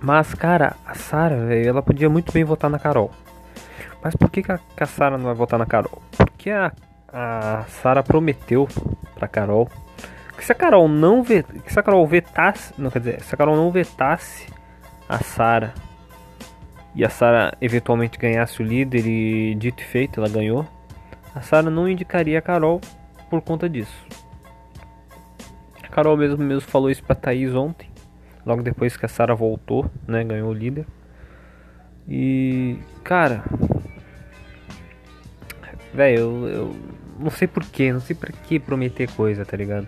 mas, 0.00 0.34
cara, 0.34 0.76
a 0.86 0.94
Sarah, 0.94 1.52
ela 1.54 1.82
podia 1.82 2.08
muito 2.08 2.32
bem 2.32 2.44
votar 2.44 2.70
na 2.70 2.78
Carol. 2.78 3.10
Mas 4.02 4.16
por 4.16 4.30
que, 4.30 4.42
que 4.42 4.52
a, 4.52 4.58
a 4.76 4.86
Sarah 4.86 5.16
não 5.16 5.26
vai 5.26 5.34
votar 5.34 5.58
na 5.58 5.66
Carol? 5.66 6.02
Porque 6.16 6.50
a, 6.50 6.72
a 7.12 7.64
Sarah 7.68 8.02
prometeu 8.02 8.68
pra 9.14 9.28
Carol 9.28 9.70
que 10.36 10.46
se 10.46 10.50
a 10.50 10.54
Carol 10.56 10.88
não 10.88 11.22
vet, 11.22 11.46
se 11.68 11.78
a 11.78 11.82
Carol 11.84 12.04
vetasse, 12.04 12.74
não 12.76 12.90
quer 12.90 12.98
dizer, 12.98 13.22
se 13.22 13.32
a 13.32 13.38
Carol 13.38 13.54
não 13.54 13.70
vetasse 13.70 14.48
a 15.08 15.18
Sarah 15.18 15.72
e 16.96 17.04
a 17.04 17.08
Sarah 17.08 17.52
eventualmente 17.60 18.18
ganhasse 18.18 18.60
o 18.60 18.64
líder 18.64 19.06
e 19.06 19.54
dito 19.54 19.80
e 19.80 19.84
feito, 19.84 20.18
ela 20.18 20.28
ganhou, 20.28 20.66
a 21.32 21.42
Sarah 21.42 21.70
não 21.70 21.88
indicaria 21.88 22.40
a 22.40 22.42
Carol 22.42 22.80
por 23.30 23.40
conta 23.40 23.68
disso. 23.68 24.04
A 25.80 25.86
Carol 25.86 26.16
mesmo 26.16 26.42
mesmo 26.42 26.68
falou 26.68 26.90
isso 26.90 27.04
pra 27.04 27.14
Thaís 27.14 27.54
ontem 27.54 27.92
logo 28.44 28.62
depois 28.62 28.96
que 28.96 29.06
a 29.06 29.08
Sara 29.08 29.34
voltou, 29.34 29.88
né, 30.06 30.24
ganhou 30.24 30.50
o 30.50 30.54
líder. 30.54 30.86
E, 32.08 32.76
cara, 33.04 33.44
velho, 35.92 36.18
eu, 36.18 36.48
eu, 36.48 36.76
não 37.18 37.30
sei 37.30 37.46
porquê, 37.48 37.92
não 37.92 38.00
sei 38.00 38.16
pra 38.16 38.32
que 38.32 38.58
prometer 38.58 39.10
coisa, 39.12 39.44
tá 39.44 39.56
ligado? 39.56 39.86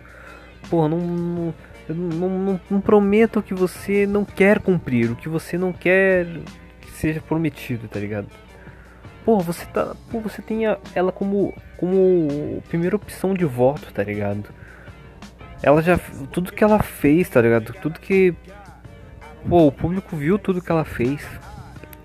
Porra, 0.71 0.89
não, 0.89 0.99
não, 0.99 1.55
não, 1.89 2.29
não, 2.29 2.61
não 2.71 2.81
prometo 2.81 3.43
que 3.43 3.55
você 3.55 4.07
não 4.07 4.25
quer 4.25 4.61
cumprir, 4.61 5.11
o 5.11 5.17
que 5.17 5.29
você 5.29 5.59
não 5.59 5.73
quer 5.73 6.27
que 6.81 6.91
seja 6.93 7.21
prometido, 7.21 7.89
tá 7.89 7.99
ligado? 7.99 8.29
Pô, 9.25 9.41
você 9.41 9.65
tá, 9.67 9.95
pô, 10.11 10.21
você 10.21 10.43
tem 10.43 10.63
ela 10.95 11.11
como 11.11 11.55
como 11.77 12.63
primeira 12.69 12.97
opção 12.97 13.35
de 13.35 13.45
voto, 13.45 13.93
tá 13.93 14.03
ligado? 14.03 14.49
ela 15.65 15.81
já. 15.81 15.99
Tudo 16.31 16.53
que 16.53 16.63
ela 16.63 16.83
fez, 16.83 17.29
tá 17.29 17.41
ligado? 17.41 17.73
Tudo 17.81 17.99
que. 17.99 18.35
Pô, 19.49 19.67
o 19.67 19.73
público 19.73 20.15
viu 20.15 20.39
tudo 20.39 20.61
que 20.61 20.71
ela 20.71 20.85
fez. 20.85 21.27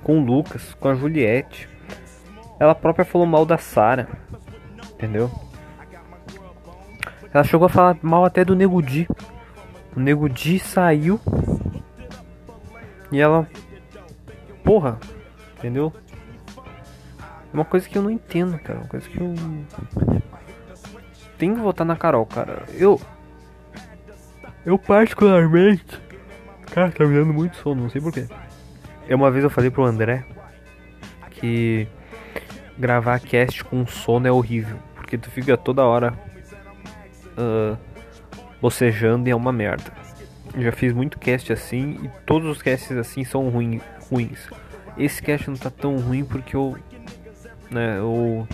Com 0.01 0.21
o 0.21 0.25
Lucas, 0.25 0.73
com 0.79 0.87
a 0.87 0.95
Juliette. 0.95 1.67
Ela 2.59 2.75
própria 2.75 3.05
falou 3.05 3.25
mal 3.25 3.45
da 3.45 3.57
Sara. 3.57 4.07
Entendeu? 4.93 5.31
Ela 7.33 7.43
chegou 7.43 7.67
a 7.67 7.69
falar 7.69 7.97
mal 8.01 8.25
até 8.25 8.43
do 8.43 8.55
Nego 8.55 8.81
Di. 8.81 9.07
O 9.95 9.99
Nego 9.99 10.27
Di 10.27 10.59
saiu. 10.59 11.19
E 13.11 13.19
ela. 13.19 13.47
Porra. 14.63 14.99
Entendeu? 15.57 15.93
É 17.51 17.53
uma 17.53 17.65
coisa 17.65 17.87
que 17.87 17.97
eu 17.97 18.03
não 18.03 18.11
entendo, 18.11 18.59
cara. 18.59 18.79
Uma 18.79 18.87
coisa 18.87 19.07
que 19.07 19.19
eu. 19.19 19.33
Tem 21.37 21.53
que 21.53 21.61
votar 21.61 21.87
na 21.87 21.95
Carol, 21.95 22.25
cara. 22.25 22.63
Eu. 22.73 22.99
Eu 24.65 24.77
particularmente. 24.77 25.99
Cara, 26.71 26.91
tá 26.91 27.05
me 27.05 27.15
dando 27.15 27.33
muito 27.33 27.55
sono, 27.57 27.83
não 27.83 27.89
sei 27.89 28.01
porquê. 28.01 28.27
Eu 29.07 29.17
uma 29.17 29.31
vez 29.31 29.43
eu 29.43 29.49
falei 29.49 29.71
pro 29.71 29.83
André 29.83 30.23
que 31.31 31.87
gravar 32.79 33.19
cast 33.19 33.63
com 33.65 33.85
sono 33.85 34.27
é 34.27 34.31
horrível. 34.31 34.77
Porque 34.95 35.17
tu 35.17 35.29
fica 35.29 35.57
toda 35.57 35.83
hora 35.83 36.17
uh, 37.37 37.77
bocejando 38.61 39.27
e 39.27 39.31
é 39.31 39.35
uma 39.35 39.51
merda. 39.51 39.91
Eu 40.55 40.63
já 40.63 40.71
fiz 40.71 40.93
muito 40.93 41.19
cast 41.19 41.51
assim 41.51 41.99
e 42.03 42.09
todos 42.25 42.49
os 42.49 42.61
casts 42.61 42.95
assim 42.97 43.23
são 43.23 43.49
ruim, 43.49 43.81
ruins. 44.09 44.49
Esse 44.97 45.21
cast 45.21 45.49
não 45.49 45.57
tá 45.57 45.69
tão 45.69 45.97
ruim 45.97 46.23
porque 46.23 46.55
eu. 46.55 46.77
Né, 47.69 47.99
eu 47.99 48.47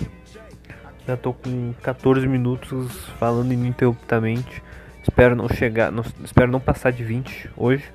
já 1.08 1.15
tô 1.15 1.32
com 1.32 1.74
14 1.82 2.27
minutos 2.27 3.08
falando 3.20 3.53
ininterruptamente. 3.53 4.63
Espero 5.01 5.36
não 5.36 5.48
chegar, 5.48 5.91
não, 5.91 6.03
espero 6.24 6.51
não 6.51 6.60
passar 6.60 6.91
de 6.91 7.03
20 7.03 7.51
hoje. 7.55 7.94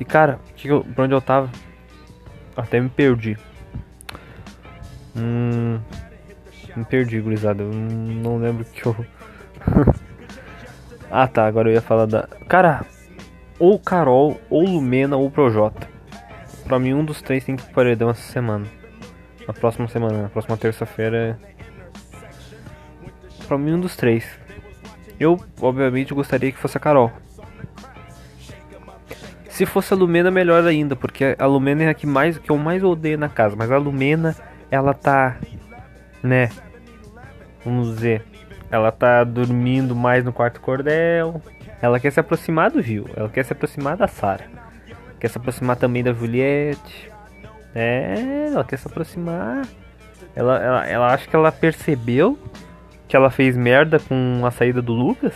E 0.00 0.04
cara, 0.04 0.40
que 0.56 0.68
eu, 0.68 0.82
pra 0.82 1.04
onde 1.04 1.14
eu 1.14 1.20
tava? 1.20 1.50
Até 2.56 2.80
me 2.80 2.88
perdi. 2.88 3.38
Hum, 5.16 5.80
me 6.76 6.84
perdi, 6.84 7.20
gurizada. 7.20 7.64
Não 7.64 8.38
lembro 8.38 8.64
que 8.64 8.86
eu. 8.86 8.96
ah 11.10 11.26
tá, 11.26 11.46
agora 11.46 11.70
eu 11.70 11.74
ia 11.74 11.80
falar 11.80 12.06
da. 12.06 12.28
Cara, 12.48 12.84
ou 13.58 13.78
Carol, 13.78 14.40
ou 14.50 14.64
Lumena, 14.64 15.16
ou 15.16 15.30
Projota. 15.30 15.88
Pra 16.64 16.78
mim, 16.78 16.92
um 16.92 17.04
dos 17.04 17.22
três 17.22 17.44
tem 17.44 17.56
que 17.56 17.72
paredão 17.72 18.10
essa 18.10 18.32
semana. 18.32 18.66
Na 19.46 19.54
próxima 19.54 19.88
semana, 19.88 20.22
na 20.22 20.28
próxima 20.28 20.56
terça-feira. 20.56 21.38
pra 23.46 23.56
mim 23.56 23.74
um 23.74 23.80
dos 23.80 23.96
três. 23.96 24.26
Eu, 25.18 25.40
obviamente, 25.60 26.12
gostaria 26.12 26.52
que 26.52 26.58
fosse 26.58 26.76
a 26.76 26.80
Carol. 26.80 27.10
Se 29.48 29.64
fosse 29.64 29.94
a 29.94 29.96
Lumena, 29.96 30.30
melhor 30.30 30.66
ainda, 30.66 30.94
porque 30.94 31.34
a 31.38 31.46
Lumena 31.46 31.84
é 31.84 31.88
a 31.88 31.94
que, 31.94 32.06
mais, 32.06 32.36
que 32.36 32.50
eu 32.50 32.58
mais 32.58 32.84
odeio 32.84 33.16
na 33.16 33.28
casa. 33.28 33.56
Mas 33.56 33.70
a 33.70 33.78
Lumena, 33.78 34.36
ela 34.70 34.94
tá, 34.94 35.36
né? 36.22 36.50
Vamos 37.64 37.94
dizer, 37.94 38.22
ela 38.70 38.92
tá 38.92 39.24
dormindo 39.24 39.94
mais 39.94 40.24
no 40.24 40.32
quarto 40.32 40.60
cordel. 40.60 41.40
Ela 41.80 42.00
quer 42.00 42.10
se 42.10 42.20
aproximar 42.20 42.70
do 42.70 42.80
Gil, 42.82 43.08
ela 43.14 43.28
quer 43.28 43.44
se 43.44 43.52
aproximar 43.52 43.96
da 43.96 44.08
Sara, 44.08 44.44
quer 45.20 45.28
se 45.28 45.38
aproximar 45.38 45.76
também 45.76 46.02
da 46.02 46.12
Juliette. 46.12 47.10
É, 47.74 48.48
ela 48.52 48.64
quer 48.64 48.78
se 48.78 48.88
aproximar. 48.88 49.66
Ela, 50.34 50.58
ela, 50.58 50.86
ela 50.86 51.14
acha 51.14 51.28
que 51.28 51.36
ela 51.36 51.52
percebeu 51.52 52.38
que 53.08 53.16
ela 53.16 53.30
fez 53.30 53.56
merda 53.56 53.98
com 54.00 54.44
a 54.44 54.50
saída 54.50 54.82
do 54.82 54.92
Lucas 54.92 55.34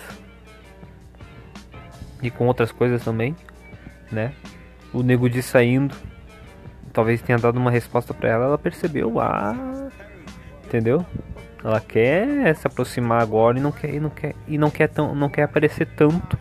e 2.22 2.30
com 2.30 2.46
outras 2.46 2.72
coisas 2.72 3.02
também, 3.04 3.34
né? 4.10 4.32
O 4.92 5.02
nego 5.02 5.28
de 5.28 5.42
saindo, 5.42 5.94
talvez 6.92 7.22
tenha 7.22 7.38
dado 7.38 7.58
uma 7.58 7.70
resposta 7.70 8.12
para 8.12 8.28
ela, 8.28 8.44
ela 8.46 8.58
percebeu, 8.58 9.20
ah, 9.20 9.88
entendeu? 10.64 11.04
Ela 11.62 11.80
quer 11.80 12.54
se 12.56 12.66
aproximar 12.66 13.22
agora 13.22 13.58
e 13.58 13.60
não 13.60 13.72
quer 13.72 13.94
e 13.94 14.00
não 14.00 14.10
quer 14.10 14.34
e 14.48 14.58
não 14.58 14.70
quer 14.70 14.88
tão, 14.88 15.14
não 15.14 15.28
quer 15.28 15.42
aparecer 15.42 15.86
tanto, 15.94 16.38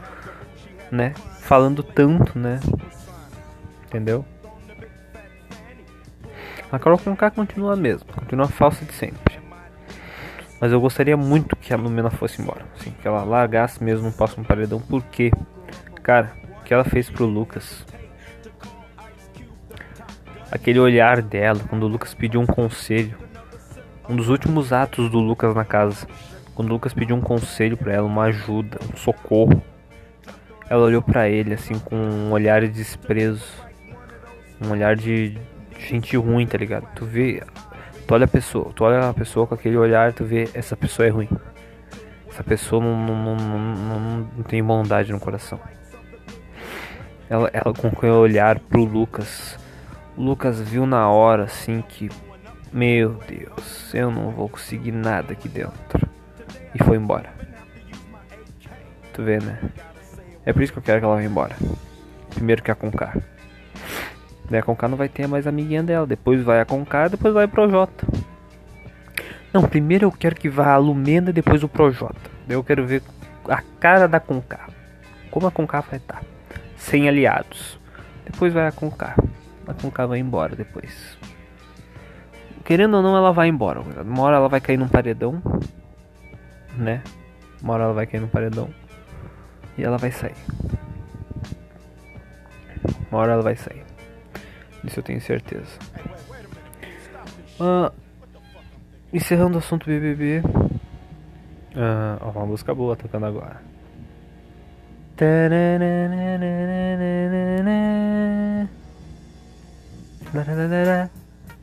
né? 0.91 1.13
Falando 1.41 1.84
tanto, 1.84 2.39
né? 2.39 2.60
Entendeu? 3.86 4.25
A 6.72 6.77
Carol 6.77 7.00
Conká 7.00 7.32
continua 7.32 7.75
mesmo, 7.75 8.08
continua 8.13 8.48
falsa 8.48 8.86
de 8.86 8.94
sempre. 8.94 9.39
Mas 10.62 10.72
eu 10.72 10.79
gostaria 10.79 11.18
muito 11.18 11.56
que 11.56 11.74
a 11.74 11.77
Lumena 11.77 12.12
fosse 12.12 12.41
embora, 12.41 12.65
assim, 12.77 12.91
que 12.91 13.08
ela 13.08 13.24
largasse 13.24 13.84
mesmo 13.84 14.08
no 14.08 14.12
próximo 14.12 14.46
paredão, 14.46 14.79
porque, 14.79 15.32
cara, 16.03 16.34
o 16.60 16.63
que 16.63 16.74
ela 16.74 16.84
fez 16.84 17.10
pro 17.10 17.25
Lucas, 17.25 17.86
aquele 20.51 20.79
olhar 20.79 21.22
dela 21.22 21.60
quando 21.70 21.84
o 21.84 21.88
Lucas 21.88 22.13
pediu 22.13 22.41
um 22.41 22.46
conselho, 22.46 23.18
um 24.08 24.15
dos 24.15 24.29
últimos 24.29 24.74
atos 24.74 25.10
do 25.10 25.20
Lucas 25.20 25.56
na 25.56 25.63
casa, 25.63 26.08
quando 26.56 26.70
o 26.70 26.74
Lucas 26.74 26.94
pediu 26.94 27.15
um 27.15 27.22
conselho 27.22 27.77
para 27.77 27.94
ela, 27.94 28.08
uma 28.08 28.24
ajuda, 28.24 28.79
um 28.91 28.98
socorro, 28.98 29.62
ela 30.70 30.84
olhou 30.84 31.01
para 31.01 31.29
ele 31.29 31.53
assim 31.53 31.77
com 31.79 31.96
um 31.96 32.32
olhar 32.32 32.62
de 32.62 32.70
desprezo, 32.70 33.46
um 34.62 34.72
olhar 34.72 34.96
de 34.96 35.38
gente 35.79 36.15
ruim, 36.18 36.46
tá 36.46 36.58
ligado? 36.58 36.88
Tu 36.96 37.06
vê, 37.06 37.44
tu 38.06 38.13
olha 38.13 38.25
a 38.25 38.27
pessoa, 38.27 38.72
tu 38.75 38.84
olha 38.84 39.10
a 39.10 39.13
pessoa 39.13 39.48
com 39.48 39.56
aquele 39.56 39.77
olhar, 39.77 40.13
tu 40.13 40.25
vê 40.25 40.50
essa 40.53 40.75
pessoa 40.75 41.08
é 41.08 41.10
ruim. 41.10 41.29
Essa 42.29 42.44
pessoa 42.44 42.84
não, 42.84 42.96
não, 42.96 43.36
não, 43.36 44.00
não, 44.38 44.44
tem 44.44 44.63
bondade 44.63 45.12
no 45.12 45.20
coração. 45.20 45.60
Ela, 47.29 47.50
ela 47.51 47.74
com 47.74 47.88
aquele 47.88 48.12
olhar 48.12 48.60
pro 48.60 48.84
Lucas. 48.84 49.58
Lucas 50.19 50.59
viu 50.59 50.85
na 50.85 51.09
hora 51.09 51.45
assim 51.45 51.81
que 51.81 52.09
meu 52.73 53.19
Deus, 53.27 53.93
eu 53.95 54.11
não 54.11 54.31
vou 54.31 54.49
conseguir 54.49 54.91
nada 54.91 55.31
aqui 55.31 55.47
dentro. 55.47 56.07
E 56.75 56.83
foi 56.83 56.97
embora. 56.97 57.33
Tu 59.13 59.23
vê, 59.23 59.39
né? 59.39 59.59
É 60.45 60.53
por 60.53 60.61
isso 60.61 60.73
que 60.73 60.79
eu 60.79 60.83
quero 60.83 60.99
que 60.99 61.05
ela 61.05 61.15
vá 61.15 61.23
embora. 61.23 61.55
Primeiro 62.29 62.61
que 62.61 62.69
a 62.69 62.75
Conká. 62.75 63.15
Daí 64.49 64.59
a 64.59 64.63
Conká 64.63 64.88
não 64.88 64.97
vai 64.97 65.07
ter 65.07 65.25
mais 65.25 65.47
amiguinha 65.47 65.81
dela. 65.81 66.05
Depois 66.05 66.43
vai 66.43 66.59
a 66.59 66.65
Conká, 66.65 67.07
depois 67.07 67.33
vai 67.33 67.47
pro 67.47 67.63
Projota. 67.63 68.05
Não, 69.51 69.63
primeiro 69.63 70.05
eu 70.05 70.11
quero 70.11 70.35
que 70.35 70.49
vá 70.49 70.73
a 70.73 70.77
Lumena 70.77 71.31
e 71.31 71.33
depois 71.33 71.63
o 71.63 71.69
Projota. 71.69 72.29
Eu 72.47 72.63
quero 72.63 72.85
ver 72.85 73.01
a 73.47 73.63
cara 73.79 74.07
da 74.07 74.19
Conká. 74.19 74.67
Como 75.31 75.47
a 75.47 75.51
Conká 75.51 75.81
vai 75.81 75.97
estar. 75.97 76.21
Sem 76.75 77.07
aliados. 77.07 77.79
Depois 78.25 78.53
vai 78.53 78.67
a 78.67 78.72
Conká. 78.72 79.15
A 79.70 79.74
Conká 79.75 80.08
vai 80.08 80.18
embora 80.18 80.55
depois. 80.55 81.16
Querendo 82.66 82.98
ou 82.98 83.03
não, 83.03 83.16
ela 83.16 83.32
vai 83.32 83.48
embora. 83.48 83.82
Uma 83.82 84.24
hora 84.24 84.38
ela 84.38 84.50
vai 84.50 84.60
cair 84.60 84.77
num 84.77 84.88
paredão. 84.88 85.42
Né? 86.75 87.03
Uma 87.62 87.74
hora 87.74 87.84
ela 87.84 87.94
vai 87.94 88.08
cair 88.08 88.20
num 88.20 88.27
paredão. 88.27 88.70
E 89.77 89.84
ela 89.84 89.98
vai 89.98 90.12
sair. 90.12 90.34
Uma 93.12 93.22
hora 93.22 93.34
ela 93.34 93.44
vai 93.44 93.55
sair. 93.55 93.84
Isso 94.84 95.00
eu 95.00 95.03
tenho 95.03 95.22
certeza. 95.22 95.77
Ah, 97.60 97.92
encerrando 99.14 99.55
o 99.55 99.60
assunto 99.60 99.86
BBB. 99.86 100.42
Ah, 101.75 102.18
uma 102.36 102.46
música 102.48 102.74
boa 102.74 102.96
tocando 102.96 103.27
agora. 103.27 103.62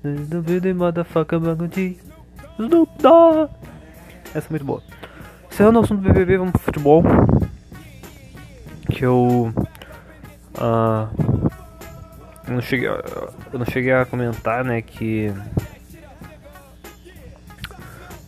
Stupid 0.00 0.74
motherfucker 0.74 1.38
Bagundi 1.38 1.98
Snoop 2.58 3.02
Dogg 3.02 3.50
Essa 4.34 4.48
é 4.48 4.50
muito 4.50 4.64
boa. 4.64 4.82
Encerrando 5.50 5.80
o 5.80 5.82
assunto 5.82 6.02
do 6.02 6.08
BBB, 6.08 6.38
vamos 6.38 6.52
pro 6.52 6.60
futebol. 6.60 7.02
Que 8.90 9.04
eu 9.04 9.52
uh, 10.58 11.08
eu, 12.46 12.54
não 12.54 12.60
cheguei, 12.60 12.88
eu 12.88 13.58
não 13.58 13.66
cheguei 13.66 13.92
a 13.92 14.04
comentar, 14.04 14.64
né, 14.64 14.82
que 14.82 15.32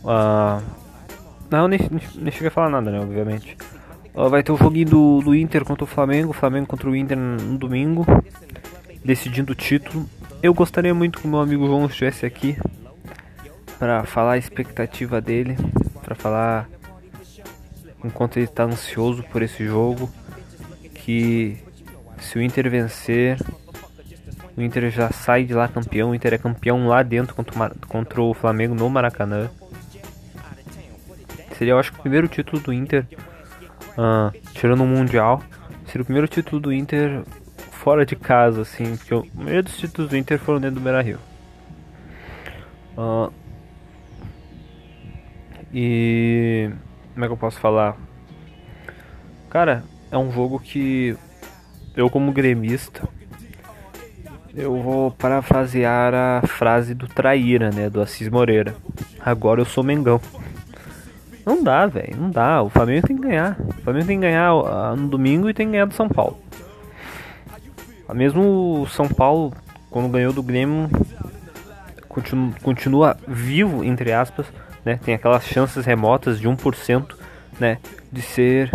uh, 0.03 0.61
Não, 1.49 1.67
nem, 1.67 1.79
nem 2.15 2.31
cheguei 2.31 2.47
a 2.47 2.51
falar 2.51 2.69
nada, 2.69 2.91
né, 2.91 2.99
obviamente. 2.99 3.57
Uh, 4.13 4.29
Vai 4.29 4.43
ter 4.43 4.51
o 4.51 4.57
joguinho 4.57 4.89
do, 4.89 5.21
do 5.21 5.35
Inter 5.35 5.63
contra 5.65 5.83
o 5.83 5.87
Flamengo 5.87 6.33
Flamengo 6.33 6.67
contra 6.67 6.89
o 6.89 6.95
Inter 6.95 7.17
no 7.17 7.57
domingo 7.57 8.05
Decidindo 9.03 9.53
o 9.53 9.55
título 9.55 10.09
eu 10.41 10.53
gostaria 10.53 10.93
muito 10.93 11.19
que 11.19 11.27
o 11.27 11.29
meu 11.29 11.39
amigo 11.39 11.67
João 11.67 11.85
estivesse 11.85 12.25
aqui 12.25 12.57
para 13.77 14.03
falar 14.05 14.33
a 14.33 14.37
expectativa 14.37 15.19
dele, 15.19 15.57
para 16.01 16.15
falar 16.15 16.69
enquanto 18.03 18.37
ele 18.37 18.45
está 18.45 18.63
ansioso 18.63 19.23
por 19.23 19.41
esse 19.41 19.65
jogo, 19.65 20.09
que 20.93 21.57
se 22.19 22.37
o 22.37 22.41
Inter 22.41 22.69
vencer, 22.69 23.37
o 24.55 24.61
Inter 24.61 24.89
já 24.89 25.11
sai 25.11 25.43
de 25.43 25.53
lá 25.53 25.67
campeão, 25.67 26.11
o 26.11 26.15
Inter 26.15 26.33
é 26.33 26.37
campeão 26.37 26.87
lá 26.87 27.03
dentro 27.03 27.35
contra, 27.87 28.21
o 28.21 28.33
Flamengo 28.33 28.75
no 28.75 28.89
Maracanã. 28.89 29.49
Seria, 31.57 31.73
eu 31.73 31.79
acho, 31.79 31.91
o 31.91 31.97
primeiro 31.97 32.27
título 32.29 32.61
do 32.61 32.71
Inter, 32.71 33.05
uh, 33.97 34.37
tirando 34.53 34.83
o 34.83 34.87
Mundial, 34.87 35.43
seria 35.87 36.01
o 36.01 36.05
primeiro 36.05 36.27
título 36.27 36.61
do 36.61 36.73
Inter 36.73 37.23
fora 37.79 38.05
de 38.05 38.15
casa, 38.15 38.61
assim, 38.61 38.97
porque 38.97 39.15
o 39.15 39.25
maioria 39.33 39.63
dos 39.63 39.77
títulos 39.77 40.11
do 40.11 40.17
Inter 40.17 40.37
foram 40.37 40.59
dentro 40.59 40.75
do 40.75 40.83
Beira 40.83 41.01
Rio. 41.01 41.17
Uh, 42.97 43.31
e 45.73 46.69
como 47.13 47.23
é 47.23 47.27
que 47.27 47.33
eu 47.33 47.37
posso 47.37 47.57
falar? 47.59 47.95
Cara, 49.49 49.83
é 50.11 50.17
um 50.17 50.29
jogo 50.31 50.59
que 50.59 51.15
eu 51.95 52.09
como 52.09 52.33
gremista 52.33 53.07
eu 54.55 54.81
vou 54.81 55.11
parafrasear 55.11 56.13
a 56.13 56.41
frase 56.45 56.93
do 56.93 57.07
Traíra, 57.07 57.69
né, 57.71 57.89
do 57.89 58.01
Assis 58.01 58.27
Moreira. 58.27 58.75
Agora 59.19 59.61
eu 59.61 59.65
sou 59.65 59.83
Mengão. 59.83 60.19
Não 61.45 61.63
dá, 61.63 61.85
velho, 61.85 62.17
não 62.17 62.29
dá. 62.29 62.61
O 62.61 62.69
Flamengo 62.69 63.07
tem 63.07 63.15
que 63.15 63.21
ganhar. 63.21 63.57
O 63.59 63.81
Flamengo 63.81 64.05
tem 64.05 64.17
que 64.17 64.25
ganhar 64.25 64.53
uh, 64.53 64.95
no 64.97 65.07
domingo 65.07 65.49
e 65.49 65.53
tem 65.53 65.67
que 65.67 65.71
ganhar 65.71 65.85
do 65.85 65.93
São 65.93 66.09
Paulo. 66.09 66.37
Mesmo 68.13 68.81
o 68.81 68.87
São 68.87 69.07
Paulo, 69.07 69.53
quando 69.89 70.09
ganhou 70.09 70.33
do 70.33 70.41
Grêmio, 70.43 70.89
continua, 72.07 72.53
continua 72.61 73.17
vivo, 73.27 73.83
entre 73.83 74.11
aspas, 74.11 74.45
né? 74.83 74.99
Tem 75.03 75.13
aquelas 75.13 75.43
chances 75.45 75.85
remotas 75.85 76.39
de 76.39 76.47
1%, 76.47 77.15
né? 77.59 77.77
De 78.11 78.21
ser... 78.21 78.71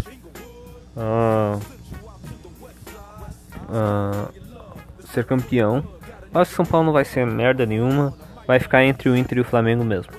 Uh, 0.96 1.60
uh, 3.68 4.28
ser 5.06 5.24
campeão. 5.24 5.82
Que 6.32 6.44
São 6.46 6.64
Paulo 6.64 6.86
não 6.86 6.92
vai 6.92 7.04
ser 7.04 7.26
merda 7.26 7.64
nenhuma. 7.64 8.14
Vai 8.46 8.58
ficar 8.58 8.84
entre 8.84 9.08
o 9.08 9.16
Inter 9.16 9.38
e 9.38 9.40
o 9.40 9.44
Flamengo 9.44 9.84
mesmo. 9.84 10.12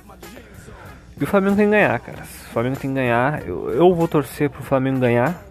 E 1.20 1.24
o 1.24 1.28
Flamengo 1.28 1.56
tem 1.56 1.66
que 1.66 1.72
ganhar, 1.72 2.00
cara. 2.00 2.24
O 2.24 2.54
Flamengo 2.54 2.78
tem 2.78 2.90
que 2.90 2.96
ganhar. 2.96 3.46
Eu, 3.48 3.70
eu 3.70 3.94
vou 3.94 4.08
torcer 4.08 4.50
pro 4.50 4.64
Flamengo 4.64 5.00
ganhar. 5.00 5.42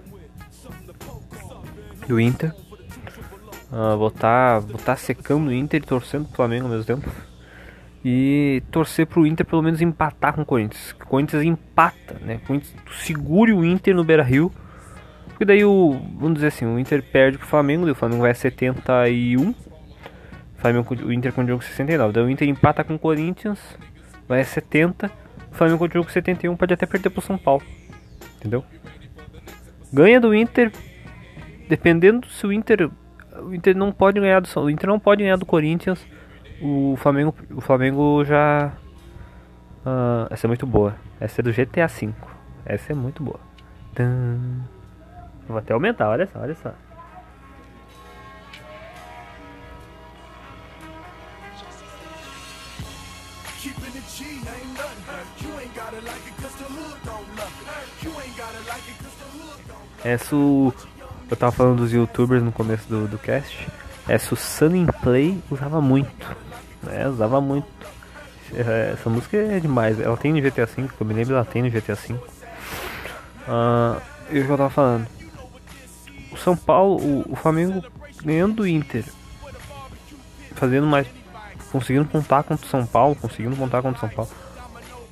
Do 2.06 2.20
Inter. 2.20 2.52
Uh, 3.74 3.98
vou 3.98 4.06
estar 4.06 4.62
tá, 4.62 4.78
tá 4.84 4.96
secando 4.96 5.48
o 5.48 5.52
Inter 5.52 5.82
e 5.82 5.84
torcendo 5.84 6.26
pro 6.26 6.36
Flamengo 6.36 6.66
ao 6.66 6.70
mesmo 6.70 6.84
tempo. 6.84 7.10
E 8.04 8.62
torcer 8.70 9.04
pro 9.04 9.26
Inter 9.26 9.44
pelo 9.44 9.62
menos 9.62 9.80
empatar 9.80 10.32
com 10.32 10.42
o 10.42 10.46
Corinthians. 10.46 10.92
O 10.92 11.06
Corinthians 11.06 11.42
empata, 11.42 12.20
né? 12.20 12.36
O 12.36 12.46
Corinthians 12.46 12.72
segure 13.02 13.52
o 13.52 13.64
Inter 13.64 13.92
no 13.96 14.04
Beira 14.04 14.22
Rio. 14.22 14.52
Porque 15.26 15.44
daí 15.44 15.64
o. 15.64 16.00
Vamos 16.16 16.34
dizer 16.34 16.48
assim, 16.48 16.64
o 16.64 16.78
Inter 16.78 17.02
perde 17.02 17.36
pro 17.36 17.48
Flamengo, 17.48 17.90
o 17.90 17.94
Flamengo 17.96 18.22
vai 18.22 18.30
a 18.30 18.34
71. 18.34 19.50
O, 19.50 19.54
Flamengo, 20.56 20.94
o 20.94 21.12
Inter 21.12 21.32
continua 21.32 21.58
com 21.58 21.64
69. 21.64 22.12
Daí 22.12 22.22
o 22.22 22.30
Inter 22.30 22.48
empata 22.48 22.84
com 22.84 22.94
o 22.94 22.98
Corinthians, 22.98 23.58
vai 24.28 24.40
a 24.40 24.44
70. 24.44 25.10
O 25.50 25.54
Flamengo 25.56 25.80
continua 25.80 26.04
com 26.04 26.12
71, 26.12 26.56
pode 26.56 26.74
até 26.74 26.86
perder 26.86 27.10
pro 27.10 27.20
São 27.20 27.36
Paulo. 27.36 27.64
Entendeu? 28.36 28.64
Ganha 29.92 30.20
do 30.20 30.32
Inter. 30.32 30.70
Dependendo 31.68 32.28
se 32.28 32.46
o 32.46 32.52
Inter. 32.52 32.88
O 33.42 33.54
Inter 33.54 33.76
não 33.76 33.92
pode 33.92 34.20
ganhar 34.20 34.40
do. 34.40 34.60
O 34.60 34.70
Inter 34.70 34.88
não 34.88 34.98
pode 34.98 35.22
ganhar 35.22 35.36
do 35.36 35.46
Corinthians. 35.46 36.06
O 36.60 36.94
Flamengo. 36.96 37.34
O 37.50 37.60
Flamengo 37.60 38.24
já. 38.24 38.72
ah, 39.84 40.28
essa 40.30 40.46
é 40.46 40.48
muito 40.48 40.66
boa. 40.66 40.94
Essa 41.20 41.40
é 41.40 41.42
do 41.42 41.52
GTA 41.52 41.86
V. 41.86 42.14
Essa 42.64 42.92
é 42.92 42.94
muito 42.94 43.22
boa. 43.22 43.40
Vou 45.46 45.58
até 45.58 45.72
aumentar, 45.72 46.08
olha 46.08 46.26
só, 46.26 46.40
olha 46.40 46.54
só. 46.54 46.72
Essa 60.04 60.36
o. 60.36 60.72
Eu 61.34 61.38
tava 61.38 61.50
falando 61.50 61.78
dos 61.78 61.92
youtubers 61.92 62.44
no 62.44 62.52
começo 62.52 62.88
do, 62.88 63.08
do 63.08 63.18
cast. 63.18 63.66
Essa 64.06 64.34
o 64.34 64.36
Sunny 64.36 64.86
Play 65.02 65.36
usava 65.50 65.80
muito. 65.80 66.36
Né? 66.80 67.08
Usava 67.08 67.40
muito. 67.40 67.66
É, 68.54 68.92
Essa 68.92 69.10
música 69.10 69.36
é 69.36 69.58
demais. 69.58 69.98
Ela 69.98 70.16
tem 70.16 70.32
no 70.32 70.40
GTA 70.40 70.64
V, 70.64 70.86
que 70.86 71.00
eu 71.00 71.04
me 71.04 71.12
lembro 71.12 71.34
ela 71.34 71.44
tem 71.44 71.60
no 71.60 71.68
GTA 71.68 71.96
V. 71.96 72.14
Que 74.30 74.36
eu 74.36 74.56
tava 74.56 74.70
falando? 74.70 75.08
O 76.30 76.36
São 76.36 76.56
Paulo, 76.56 77.02
o, 77.02 77.32
o 77.32 77.34
Flamengo 77.34 77.84
ganhando 78.24 78.54
do 78.54 78.68
Inter. 78.68 79.04
Fazendo 80.54 80.86
mais. 80.86 81.08
Conseguindo 81.72 82.04
contar 82.04 82.44
contra 82.44 82.64
o 82.64 82.68
São 82.68 82.86
Paulo. 82.86 83.16
Conseguindo 83.16 83.56
contar 83.56 83.82
contra 83.82 83.98
o 83.98 84.00
São 84.00 84.08
Paulo. 84.08 84.30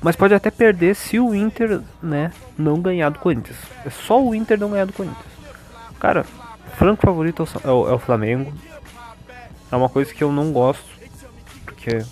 Mas 0.00 0.14
pode 0.14 0.34
até 0.34 0.52
perder 0.52 0.94
se 0.94 1.18
o 1.18 1.34
Inter, 1.34 1.80
né, 2.00 2.32
não 2.56 2.80
ganhar 2.80 3.08
do 3.08 3.18
Corinthians. 3.18 3.58
É 3.84 3.90
só 3.90 4.22
o 4.22 4.32
Inter 4.32 4.56
não 4.56 4.70
ganhar 4.70 4.84
do 4.84 4.92
Corinthians. 4.92 5.31
Cara, 6.02 6.24
franco 6.76 7.00
favorito 7.06 7.44
é 7.64 7.68
é 7.68 7.70
o, 7.70 7.88
é 7.88 7.92
o 7.92 7.98
Flamengo. 8.00 8.52
É 9.70 9.76
uma 9.76 9.88
coisa 9.88 10.12
que 10.12 10.24
eu 10.24 10.32
não 10.32 10.50
gosto. 10.50 10.84
Porque. 11.64 12.04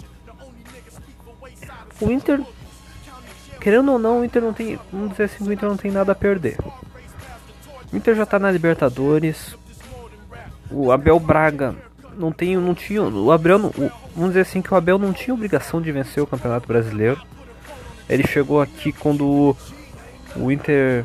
O 2.01 2.09
Inter. 2.09 2.41
Querendo 3.61 3.91
ou 3.91 3.99
não, 3.99 4.21
o 4.21 4.25
Inter 4.25 4.41
não 4.41 4.53
tem. 4.53 4.79
Vamos 4.93 5.11
dizer 5.11 5.25
assim, 5.25 5.43
o 5.45 5.53
Inter 5.53 5.69
não 5.69 5.77
tem 5.77 5.91
nada 5.91 6.13
a 6.13 6.15
perder. 6.15 6.57
O 7.93 7.97
Inter 7.97 8.15
já 8.15 8.25
tá 8.25 8.39
na 8.39 8.53
Libertadores. 8.53 9.57
O 10.71 10.93
Abel 10.93 11.19
Braga 11.19 11.75
não 12.17 12.31
tem, 12.31 12.57
não 12.57 12.77
tinha, 12.77 13.03
o 13.03 13.33
Abel, 13.33 13.59
não- 13.59 13.71
o- 13.71 13.91
vamos 14.15 14.31
dizer 14.31 14.43
assim 14.43 14.63
que 14.63 14.73
o 14.73 14.77
Abel 14.77 15.01
não 15.01 15.13
tinha 15.13 15.35
obrigação 15.35 15.83
de 15.83 15.91
vencer 15.91 16.23
o 16.23 16.29
Campeonato 16.29 16.69
Brasileiro. 16.69 17.21
Ele 18.09 18.25
chegou 18.25 18.61
aqui 18.63 18.93
quando 18.93 19.27
o- 19.27 19.57
o 20.37 20.53
Inter 20.53 21.05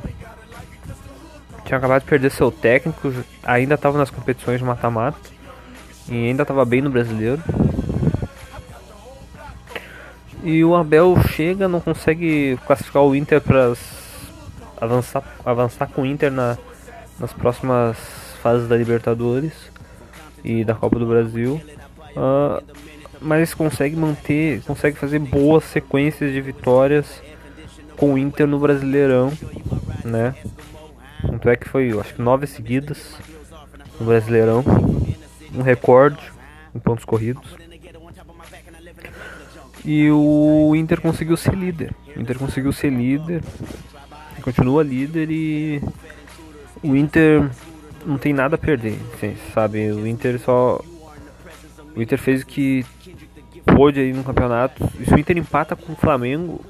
tinha 1.65 1.78
acabado 1.78 2.04
de 2.04 2.08
perder 2.08 2.32
seu 2.32 2.51
técnico, 2.51 3.12
ainda 3.43 3.75
estava 3.75 3.97
nas 3.97 4.12
competições 4.12 4.60
de 4.60 4.63
mata-mata 4.63 5.17
e 6.08 6.28
ainda 6.28 6.43
estava 6.43 6.63
bem 6.63 6.82
no 6.82 6.89
Brasileiro. 6.89 7.41
E 10.43 10.63
o 10.63 10.75
Abel 10.75 11.17
chega, 11.30 11.67
não 11.67 11.82
consegue 11.82 12.58
classificar 12.67 13.01
o 13.01 13.15
Inter 13.15 13.41
para 13.41 13.73
avançar, 14.80 15.23
avançar 15.43 15.88
com 15.88 16.04
o 16.04 16.06
Inter 16.06 16.32
na, 16.32 16.56
nas 17.19 17.34
próximas 17.34 17.97
fases 18.43 18.67
da 18.67 18.78
Libertadores 18.78 19.54
e 20.43 20.63
da 20.63 20.75
Copa 20.75 20.99
do 20.99 21.08
Brasil. 21.08 21.60
Ah, 22.15 22.62
mas 23.19 23.56
consegue 23.56 23.95
manter, 23.95 24.62
consegue 24.62 24.97
fazer 24.97 25.17
boas 25.17 25.63
sequências 25.63 26.32
de 26.32 26.39
vitórias 26.41 27.23
com 27.97 28.13
o 28.13 28.17
Inter 28.17 28.45
no 28.45 28.60
Brasileirão, 28.60 29.34
né? 30.04 30.36
Tanto 31.27 31.49
é 31.49 31.55
que 31.55 31.67
foi, 31.67 31.97
acho 31.99 32.13
que 32.13 32.21
nove 32.21 32.47
seguidas 32.47 33.15
no 33.99 34.05
Brasileirão, 34.05 34.63
um 35.53 35.61
recorde 35.61 36.21
em 36.73 36.79
pontos 36.79 37.05
corridos. 37.05 37.55
E 39.83 40.09
o 40.09 40.73
Inter 40.75 40.99
conseguiu 40.99 41.38
ser 41.38 41.53
líder. 41.53 41.93
O 42.15 42.19
Inter 42.19 42.39
conseguiu 42.39 42.71
ser 42.71 42.89
líder, 42.89 43.43
continua 44.41 44.83
líder 44.83 45.29
e 45.29 45.81
o 46.83 46.95
Inter 46.95 47.49
não 48.05 48.17
tem 48.17 48.33
nada 48.33 48.55
a 48.55 48.57
perder, 48.57 48.97
sabe? 49.53 49.91
O 49.91 50.05
Inter 50.07 50.39
só 50.39 50.81
o 51.95 52.01
Inter 52.01 52.19
fez 52.19 52.41
o 52.41 52.45
que 52.45 52.85
pôde 53.65 53.99
aí 53.99 54.11
no 54.11 54.23
campeonato. 54.23 54.83
E 54.99 55.05
se 55.05 55.13
o 55.13 55.19
Inter 55.19 55.38
empata 55.38 55.75
com 55.75 55.93
o 55.93 55.95
Flamengo, 55.95 56.63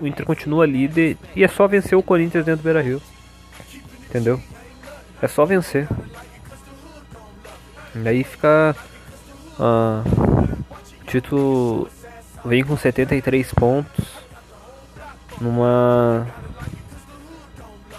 o 0.00 0.06
Inter 0.06 0.26
continua 0.26 0.66
líder 0.66 1.16
e 1.36 1.44
é 1.44 1.48
só 1.48 1.68
vencer 1.68 1.96
o 1.96 2.02
Corinthians 2.02 2.44
dentro 2.44 2.62
do 2.62 2.64
Beira-Rio. 2.64 3.00
Entendeu? 4.12 4.38
É 5.22 5.26
só 5.26 5.46
vencer. 5.46 5.88
E 7.94 8.06
aí 8.06 8.22
fica 8.22 8.76
ah, 9.58 10.02
o 11.00 11.04
título 11.06 11.88
vem 12.44 12.62
com 12.62 12.76
73 12.76 13.54
pontos 13.54 14.04
numa 15.40 16.26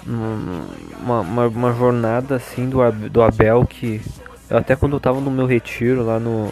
numa 0.06 1.21
uma, 1.21 1.47
uma 1.47 1.73
jornada 1.73 2.36
assim 2.36 2.69
do, 2.69 2.78
do 3.10 3.23
Abel 3.23 3.65
que 3.65 3.99
até 4.52 4.76
quando 4.76 4.95
eu 4.95 4.99
tava 4.99 5.19
no 5.19 5.32
meu 5.32 5.47
retiro 5.47 6.06
lá 6.06 6.19
no 6.19 6.52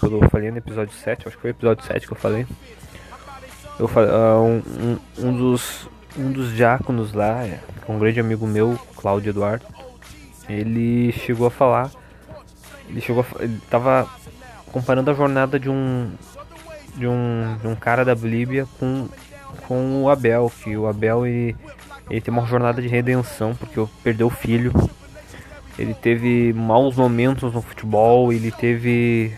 que 0.00 0.04
eu 0.04 0.28
falei 0.30 0.50
no 0.50 0.58
episódio 0.58 0.92
7, 0.92 1.28
acho 1.28 1.36
que 1.36 1.42
foi 1.42 1.50
o 1.50 1.52
episódio 1.52 1.84
7 1.84 2.08
que 2.08 2.12
eu 2.12 2.16
falei. 2.16 2.44
Eu 3.78 3.86
falei, 3.86 4.10
ah, 4.10 4.40
um, 4.40 4.62
um, 4.66 4.98
um 5.28 5.36
dos 5.36 5.88
um 6.16 6.30
dos 6.30 6.54
diáconos 6.54 7.12
lá, 7.12 7.44
é, 7.44 7.60
um 7.88 7.98
grande 7.98 8.20
amigo 8.20 8.46
meu, 8.46 8.78
Cláudio 8.96 9.30
Eduardo, 9.30 9.64
ele 10.48 11.12
chegou 11.12 11.46
a 11.46 11.50
falar, 11.50 11.90
ele 12.88 13.00
chegou 13.00 13.24
a, 13.24 13.42
ele 13.42 13.60
tava 13.70 14.08
comparando 14.72 15.10
a 15.10 15.14
jornada 15.14 15.58
de 15.58 15.68
um 15.68 16.10
de 16.96 17.06
um, 17.08 17.56
de 17.60 17.66
um 17.66 17.74
cara 17.74 18.04
da 18.04 18.14
Bolívia 18.14 18.66
com 18.78 19.08
com 19.66 20.02
o 20.02 20.10
Abel, 20.10 20.52
que 20.62 20.76
o 20.76 20.86
Abel 20.86 21.26
ele, 21.26 21.56
ele 22.10 22.20
tem 22.20 22.32
uma 22.32 22.46
jornada 22.46 22.82
de 22.82 22.88
redenção 22.88 23.54
porque 23.54 23.82
perdeu 24.02 24.26
o 24.26 24.30
filho. 24.30 24.72
Ele 25.78 25.94
teve 25.94 26.52
maus 26.52 26.96
momentos 26.96 27.52
no 27.52 27.62
futebol, 27.62 28.32
ele 28.32 28.52
teve 28.52 29.32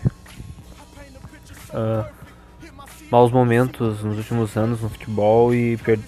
ah, 1.73 2.05
maus 3.11 3.31
momentos 3.31 4.03
nos 4.03 4.17
últimos 4.17 4.55
anos 4.57 4.81
no 4.81 4.89
futebol 4.89 5.53
e 5.53 5.77
per... 5.77 5.99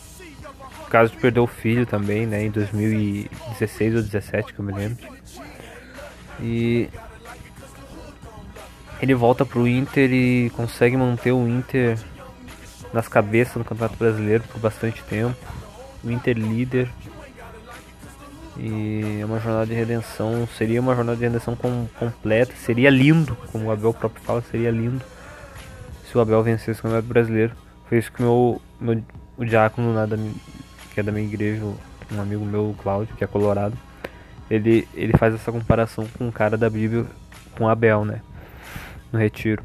causa 0.89 1.12
de 1.12 1.17
perder 1.17 1.39
o 1.39 1.47
filho 1.47 1.86
também, 1.86 2.25
né, 2.25 2.43
em 2.43 2.49
2016 2.52 3.95
ou 3.95 4.02
17 4.02 4.54
que 4.54 4.60
eu 4.60 4.65
me 4.65 4.73
lembro. 4.73 4.97
E 6.41 6.89
ele 9.02 9.13
volta 9.13 9.45
pro 9.45 9.67
Inter 9.67 10.12
e 10.12 10.49
consegue 10.56 10.97
manter 10.97 11.32
o 11.32 11.47
Inter 11.47 11.97
nas 12.93 13.08
cabeças 13.08 13.56
no 13.56 13.63
Campeonato 13.65 13.97
Brasileiro 13.97 14.43
por 14.52 14.60
bastante 14.60 15.02
tempo. 15.04 15.36
O 16.04 16.10
Inter 16.12 16.38
líder. 16.38 16.89
E 18.58 19.19
é 19.21 19.25
uma 19.25 19.39
jornada 19.39 19.65
de 19.67 19.73
redenção. 19.73 20.47
Seria 20.58 20.82
uma 20.82 20.95
jornada 20.95 21.17
de 21.17 21.23
redenção 21.23 21.56
com- 21.56 21.88
completa. 21.97 22.54
Seria 22.58 22.89
lindo, 22.89 23.38
como 23.52 23.65
o 23.65 23.71
Abel 23.71 23.93
próprio 23.93 24.21
fala, 24.23 24.41
seria 24.52 24.71
lindo 24.71 25.04
se 26.10 26.17
o 26.17 26.21
Abel 26.21 26.41
vencesse 26.43 26.80
o 26.80 26.84
Campeonato 26.84 27.08
Brasileiro. 27.08 27.54
Foi 27.88 27.97
isso 27.97 28.12
que 28.12 28.21
meu, 28.21 28.62
meu 28.80 29.02
o 29.38 29.45
diácono 29.45 29.93
lá 29.93 30.06
da, 30.06 30.17
mi- 30.17 30.36
que 30.93 30.99
é 30.99 31.04
da 31.04 31.12
minha 31.12 31.25
igreja, 31.25 31.63
um 32.12 32.21
amigo 32.21 32.45
meu, 32.45 32.75
Cláudio, 32.82 33.15
que 33.15 33.23
é 33.23 33.28
colorado, 33.28 33.78
ele, 34.49 34.88
ele 34.93 35.15
faz 35.17 35.34
essa 35.34 35.52
comparação 35.52 36.08
com 36.17 36.28
o 36.28 36.32
cara 36.32 36.58
da 36.58 36.69
Bíblia 36.69 37.06
com 37.58 37.67
Abel, 37.67 38.04
né? 38.04 38.21
No 39.12 39.19
retiro. 39.19 39.63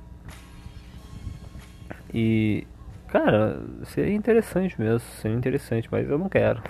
E 2.13 2.67
cara, 3.09 3.61
seria 3.85 4.15
interessante 4.15 4.79
mesmo, 4.81 5.01
seria 5.21 5.37
interessante, 5.37 5.89
mas 5.91 6.09
eu 6.09 6.19
não 6.19 6.29
quero. 6.29 6.63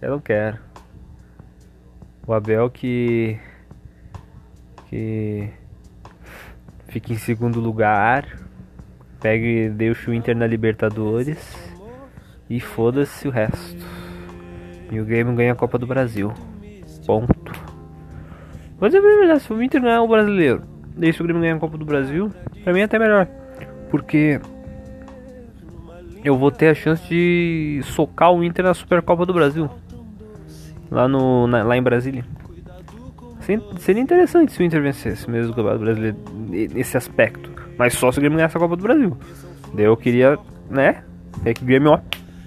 eu 0.00 0.10
não 0.10 0.20
quero. 0.20 0.58
O 2.26 2.32
Abel 2.32 2.70
que 2.70 3.38
que 4.88 5.50
fica 6.86 7.12
em 7.12 7.18
segundo 7.18 7.58
lugar, 7.58 8.38
pega 9.20 9.44
e 9.44 9.68
deixa 9.68 10.10
o 10.10 10.14
Inter 10.14 10.36
na 10.36 10.46
Libertadores 10.46 11.73
e 12.48 12.60
foda-se 12.60 13.26
o 13.26 13.30
resto. 13.30 13.84
E 14.90 15.00
o 15.00 15.04
Grêmio 15.04 15.34
ganha 15.34 15.52
a 15.52 15.56
Copa 15.56 15.78
do 15.78 15.86
Brasil. 15.86 16.32
Ponto. 17.06 17.52
Mas 18.80 18.94
é 18.94 19.00
verdade, 19.00 19.40
se 19.40 19.52
o 19.52 19.62
Inter 19.62 19.80
ganhar 19.80 20.02
o 20.02 20.08
brasileiro, 20.08 20.62
deixa 20.96 21.22
o 21.22 21.26
Grêmio 21.26 21.42
ganhar 21.42 21.56
a 21.56 21.60
Copa 21.60 21.76
do 21.78 21.84
Brasil, 21.84 22.30
pra 22.62 22.72
mim 22.72 22.80
é 22.80 22.84
até 22.84 22.98
melhor. 22.98 23.26
Porque 23.90 24.40
eu 26.24 26.36
vou 26.36 26.50
ter 26.50 26.68
a 26.68 26.74
chance 26.74 27.06
de 27.08 27.80
socar 27.84 28.32
o 28.32 28.42
Inter 28.42 28.64
na 28.64 28.74
Supercopa 28.74 29.26
do 29.26 29.32
Brasil. 29.34 29.68
Lá, 30.90 31.06
no, 31.08 31.46
na- 31.46 31.62
lá 31.62 31.76
em 31.76 31.82
Brasília. 31.82 32.24
Seria- 33.78 34.00
interessante 34.02 34.52
se 34.52 34.60
o 34.62 34.64
Inter 34.64 34.80
vencesse 34.82 35.28
mesmo 35.30 35.52
o 35.52 35.54
Campeonato 35.54 35.84
Brasileiro 35.84 36.16
ne- 36.48 36.68
nesse 36.68 36.96
aspecto. 36.96 37.50
Mas 37.78 37.94
só 37.94 38.10
se 38.10 38.18
o 38.18 38.20
Grêmio 38.20 38.38
ganhasse 38.38 38.56
a 38.56 38.60
Copa 38.60 38.76
do 38.76 38.82
Brasil. 38.82 39.16
Daí 39.74 39.84
eu 39.84 39.96
queria, 39.96 40.38
né? 40.70 41.02
É 41.44 41.52
que 41.52 41.62
o 41.62 41.66
Grêmio, 41.66 41.90
ó, 41.92 42.00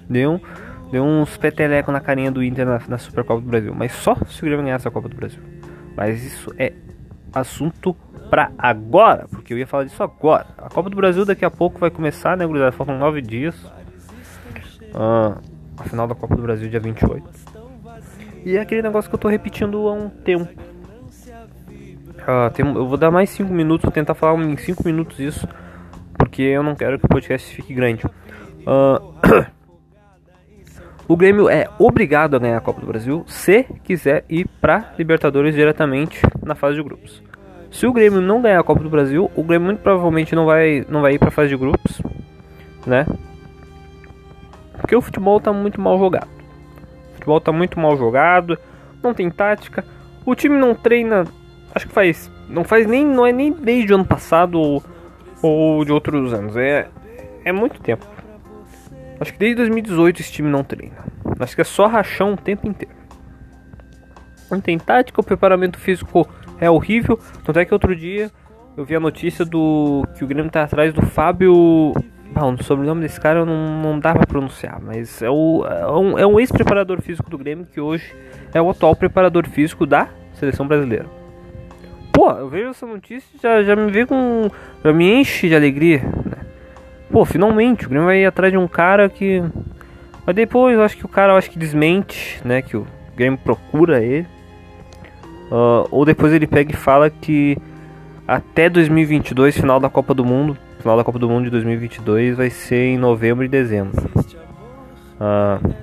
deu, 0.08 0.40
deu 0.90 1.04
uns 1.04 1.36
peteleco 1.36 1.92
na 1.92 2.00
carinha 2.00 2.30
do 2.30 2.42
Inter 2.42 2.66
na, 2.66 2.80
na 2.88 2.98
Supercopa 2.98 3.40
do 3.40 3.48
Brasil. 3.48 3.74
Mas 3.74 3.92
só 3.92 4.14
se 4.26 4.42
o 4.42 4.44
Grêmio 4.44 4.64
ganhar 4.64 4.76
essa 4.76 4.90
Copa 4.90 5.08
do 5.08 5.16
Brasil. 5.16 5.40
Mas 5.96 6.22
isso 6.22 6.54
é 6.58 6.72
assunto 7.34 7.94
pra 8.30 8.50
agora, 8.58 9.26
porque 9.28 9.52
eu 9.52 9.58
ia 9.58 9.66
falar 9.66 9.84
disso 9.84 10.02
agora. 10.02 10.46
A 10.58 10.68
Copa 10.68 10.88
do 10.90 10.96
Brasil 10.96 11.24
daqui 11.24 11.44
a 11.44 11.50
pouco 11.50 11.78
vai 11.78 11.90
começar, 11.90 12.36
né, 12.36 12.46
gurizada? 12.46 12.72
Faltam 12.72 12.98
nove 12.98 13.20
dias. 13.20 13.56
Ah, 14.94 15.38
a 15.76 15.84
final 15.84 16.06
da 16.06 16.14
Copa 16.14 16.36
do 16.36 16.42
Brasil, 16.42 16.68
dia 16.68 16.80
28. 16.80 17.28
E 18.44 18.56
é 18.56 18.60
aquele 18.60 18.82
negócio 18.82 19.10
que 19.10 19.14
eu 19.14 19.18
tô 19.18 19.28
repetindo 19.28 19.88
há 19.88 19.92
um 19.92 20.08
tempo. 20.08 20.48
Ah, 22.26 22.50
tem, 22.50 22.66
eu 22.66 22.86
vou 22.86 22.96
dar 22.96 23.10
mais 23.10 23.30
5 23.30 23.52
minutos, 23.52 23.84
vou 23.84 23.92
tentar 23.92 24.14
falar 24.14 24.38
em 24.42 24.56
5 24.56 24.84
minutos 24.84 25.18
isso, 25.18 25.48
porque 26.18 26.42
eu 26.42 26.62
não 26.62 26.74
quero 26.74 26.98
que 26.98 27.06
o 27.06 27.08
podcast 27.08 27.54
fique 27.54 27.72
grande. 27.72 28.04
Ah, 28.66 29.00
o 31.08 31.16
Grêmio 31.16 31.48
é 31.48 31.66
obrigado 31.78 32.36
a 32.36 32.38
ganhar 32.38 32.58
a 32.58 32.60
Copa 32.60 32.82
do 32.82 32.86
Brasil 32.86 33.24
se 33.26 33.64
quiser 33.82 34.26
ir 34.28 34.46
para 34.60 34.92
Libertadores 34.98 35.54
diretamente 35.54 36.20
na 36.42 36.54
fase 36.54 36.76
de 36.76 36.82
grupos. 36.82 37.22
Se 37.70 37.86
o 37.86 37.92
Grêmio 37.94 38.20
não 38.20 38.42
ganhar 38.42 38.60
a 38.60 38.62
Copa 38.62 38.82
do 38.82 38.90
Brasil, 38.90 39.30
o 39.34 39.42
Grêmio 39.42 39.66
muito 39.66 39.80
provavelmente 39.80 40.34
não 40.34 40.44
vai, 40.44 40.84
não 40.86 41.00
vai 41.00 41.14
ir 41.14 41.18
para 41.18 41.30
fase 41.30 41.48
de 41.48 41.56
grupos, 41.56 42.02
né? 42.86 43.06
Porque 44.74 44.94
o 44.94 45.00
futebol 45.00 45.40
tá 45.40 45.50
muito 45.50 45.80
mal 45.80 45.98
jogado. 45.98 46.28
O 47.10 47.14
futebol 47.14 47.40
tá 47.40 47.52
muito 47.52 47.80
mal 47.80 47.96
jogado, 47.96 48.58
não 49.02 49.14
tem 49.14 49.30
tática. 49.30 49.84
O 50.26 50.34
time 50.34 50.58
não 50.58 50.74
treina, 50.74 51.24
acho 51.74 51.88
que 51.88 51.92
faz, 51.92 52.30
não 52.50 52.64
faz 52.64 52.86
nem, 52.86 53.06
não 53.06 53.26
é 53.26 53.32
nem 53.32 53.50
desde 53.50 53.92
o 53.92 53.96
ano 53.96 54.04
passado 54.04 54.60
ou, 54.60 54.82
ou 55.40 55.84
de 55.86 55.92
outros 55.92 56.34
anos. 56.34 56.54
É, 56.54 56.86
é 57.46 57.52
muito 57.52 57.80
tempo. 57.80 58.06
Acho 59.20 59.32
que 59.32 59.38
desde 59.38 59.56
2018 59.56 60.20
esse 60.20 60.32
time 60.32 60.48
não 60.48 60.62
treina. 60.62 61.04
Acho 61.40 61.54
que 61.54 61.60
é 61.60 61.64
só 61.64 61.86
rachão 61.86 62.34
o 62.34 62.36
tempo 62.36 62.68
inteiro. 62.68 62.94
Não 64.50 64.60
tem 64.60 64.78
tática, 64.78 65.20
o 65.20 65.24
preparamento 65.24 65.78
físico 65.78 66.28
é 66.60 66.70
horrível. 66.70 67.18
Tanto 67.44 67.58
é 67.58 67.64
que 67.64 67.72
outro 67.72 67.94
dia 67.94 68.30
eu 68.76 68.84
vi 68.84 68.94
a 68.94 69.00
notícia 69.00 69.44
do 69.44 70.06
que 70.16 70.24
o 70.24 70.26
Grêmio 70.26 70.50
tá 70.50 70.62
atrás 70.62 70.92
do 70.92 71.02
Fábio. 71.02 71.92
Bom, 72.32 72.54
o 72.54 72.62
sobrenome 72.62 73.02
desse 73.02 73.20
cara 73.20 73.44
não, 73.44 73.82
não 73.82 73.98
dá 73.98 74.12
pra 74.12 74.26
pronunciar, 74.26 74.80
mas 74.80 75.22
é, 75.22 75.30
o, 75.30 75.64
é 75.66 75.90
um, 75.90 76.18
é 76.18 76.26
um 76.26 76.38
ex-preparador 76.38 77.00
físico 77.00 77.28
do 77.28 77.38
Grêmio 77.38 77.66
que 77.66 77.80
hoje 77.80 78.14
é 78.54 78.60
o 78.60 78.70
atual 78.70 78.94
preparador 78.94 79.48
físico 79.48 79.84
da 79.84 80.08
seleção 80.34 80.66
brasileira. 80.66 81.06
Pô, 82.12 82.30
eu 82.30 82.48
vejo 82.48 82.70
essa 82.70 82.86
notícia 82.86 83.28
já, 83.42 83.62
já 83.62 83.76
me 83.76 83.90
vê 83.90 84.06
com. 84.06 84.48
já 84.84 84.92
me 84.92 85.20
enche 85.20 85.48
de 85.48 85.56
alegria, 85.56 86.02
né? 86.24 86.37
Pô, 87.10 87.24
finalmente, 87.24 87.86
o 87.86 87.88
Grêmio 87.88 88.06
vai 88.06 88.24
atrás 88.24 88.52
de 88.52 88.58
um 88.58 88.68
cara 88.68 89.08
que. 89.08 89.42
Mas 90.26 90.34
depois 90.36 90.76
eu 90.76 90.82
acho 90.82 90.96
que 90.96 91.06
o 91.06 91.08
cara 91.08 91.32
eu 91.32 91.36
acho 91.36 91.50
que 91.50 91.58
desmente, 91.58 92.40
né? 92.44 92.60
Que 92.60 92.76
o 92.76 92.86
Grêmio 93.16 93.38
procura 93.38 94.02
ele. 94.02 94.26
Uh, 95.50 95.88
ou 95.90 96.04
depois 96.04 96.32
ele 96.32 96.46
pega 96.46 96.72
e 96.72 96.76
fala 96.76 97.08
que 97.08 97.56
até 98.26 98.68
2022, 98.68 99.56
final 99.56 99.80
da 99.80 99.88
Copa 99.88 100.12
do 100.12 100.22
Mundo, 100.22 100.58
final 100.78 100.98
da 100.98 101.02
Copa 101.02 101.18
do 101.18 101.30
Mundo 101.30 101.44
de 101.44 101.50
2022 101.50 102.36
vai 102.36 102.50
ser 102.50 102.88
em 102.88 102.98
novembro 102.98 103.42
e 103.42 103.48
dezembro. 103.48 103.96
Uh, 105.18 105.74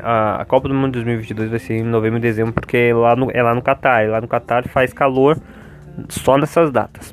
a, 0.00 0.42
a 0.42 0.44
Copa 0.44 0.68
do 0.68 0.74
Mundo 0.74 0.92
de 0.92 1.04
2022 1.04 1.50
vai 1.50 1.58
ser 1.58 1.74
em 1.74 1.82
novembro 1.82 2.18
e 2.18 2.22
dezembro 2.22 2.52
porque 2.52 2.76
é 2.76 2.94
lá 2.94 3.16
no, 3.16 3.28
é 3.32 3.42
lá 3.42 3.54
no 3.54 3.62
Catar. 3.62 4.04
E 4.04 4.08
lá 4.08 4.20
no 4.20 4.28
Catar 4.28 4.68
faz 4.68 4.92
calor 4.92 5.36
só 6.08 6.38
nessas 6.38 6.70
datas. 6.70 7.12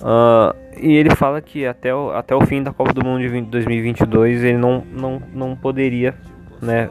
Uh, 0.00 0.56
e 0.78 0.96
ele 0.96 1.10
fala 1.10 1.42
que 1.42 1.66
até 1.66 1.94
o, 1.94 2.10
até 2.10 2.34
o 2.34 2.40
fim 2.46 2.62
da 2.62 2.72
Copa 2.72 2.92
do 2.92 3.04
Mundo 3.04 3.20
de 3.20 3.28
20, 3.28 3.48
2022 3.48 4.44
ele 4.44 4.56
não, 4.56 4.82
não, 4.90 5.22
não 5.34 5.56
poderia 5.56 6.14
né, 6.60 6.88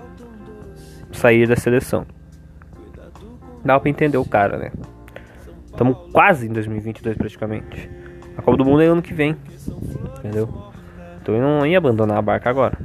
sair 1.11 1.47
da 1.47 1.55
seleção. 1.55 2.05
Dá 3.65 3.79
pra 3.79 3.89
entender 3.89 4.17
o 4.17 4.25
cara, 4.25 4.57
né? 4.57 4.71
Estamos 5.65 5.97
quase 6.11 6.47
em 6.47 6.53
2022 6.53 7.17
praticamente. 7.17 7.89
A 8.37 8.41
Copa 8.41 8.57
do 8.57 8.65
Mundo 8.65 8.81
é 8.81 8.85
ano 8.85 9.01
que 9.01 9.13
vem. 9.13 9.35
Entendeu? 10.19 10.47
Então 11.21 11.33
ele 11.33 11.43
não 11.43 11.65
ia 11.65 11.77
abandonar 11.77 12.17
a 12.17 12.21
barca 12.21 12.49
agora. 12.49 12.77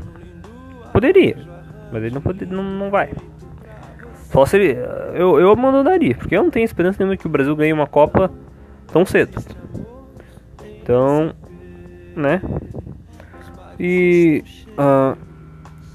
Poderia, 0.93 1.37
mas 1.93 2.03
ele 2.03 2.15
não, 2.15 2.21
pode, 2.21 2.47
não, 2.47 2.63
não 2.63 2.91
vai. 2.91 3.11
Só 4.31 4.47
se 4.47 4.57
ele. 4.57 4.79
Eu, 5.15 5.39
eu 5.39 5.51
abandonaria, 5.51 6.17
porque 6.17 6.37
eu 6.37 6.43
não 6.43 6.51
tenho 6.51 6.65
esperança 6.65 6.99
nenhuma 6.99 7.17
que 7.17 7.27
o 7.27 7.31
Brasil 7.31 7.55
ganhe 7.55 7.73
uma 7.73 7.87
Copa 7.87 8.31
tão 8.93 9.05
cedo. 9.05 9.41
Então, 10.85 11.33
né? 12.15 12.43
E 13.81 14.45
uh, 14.79 15.17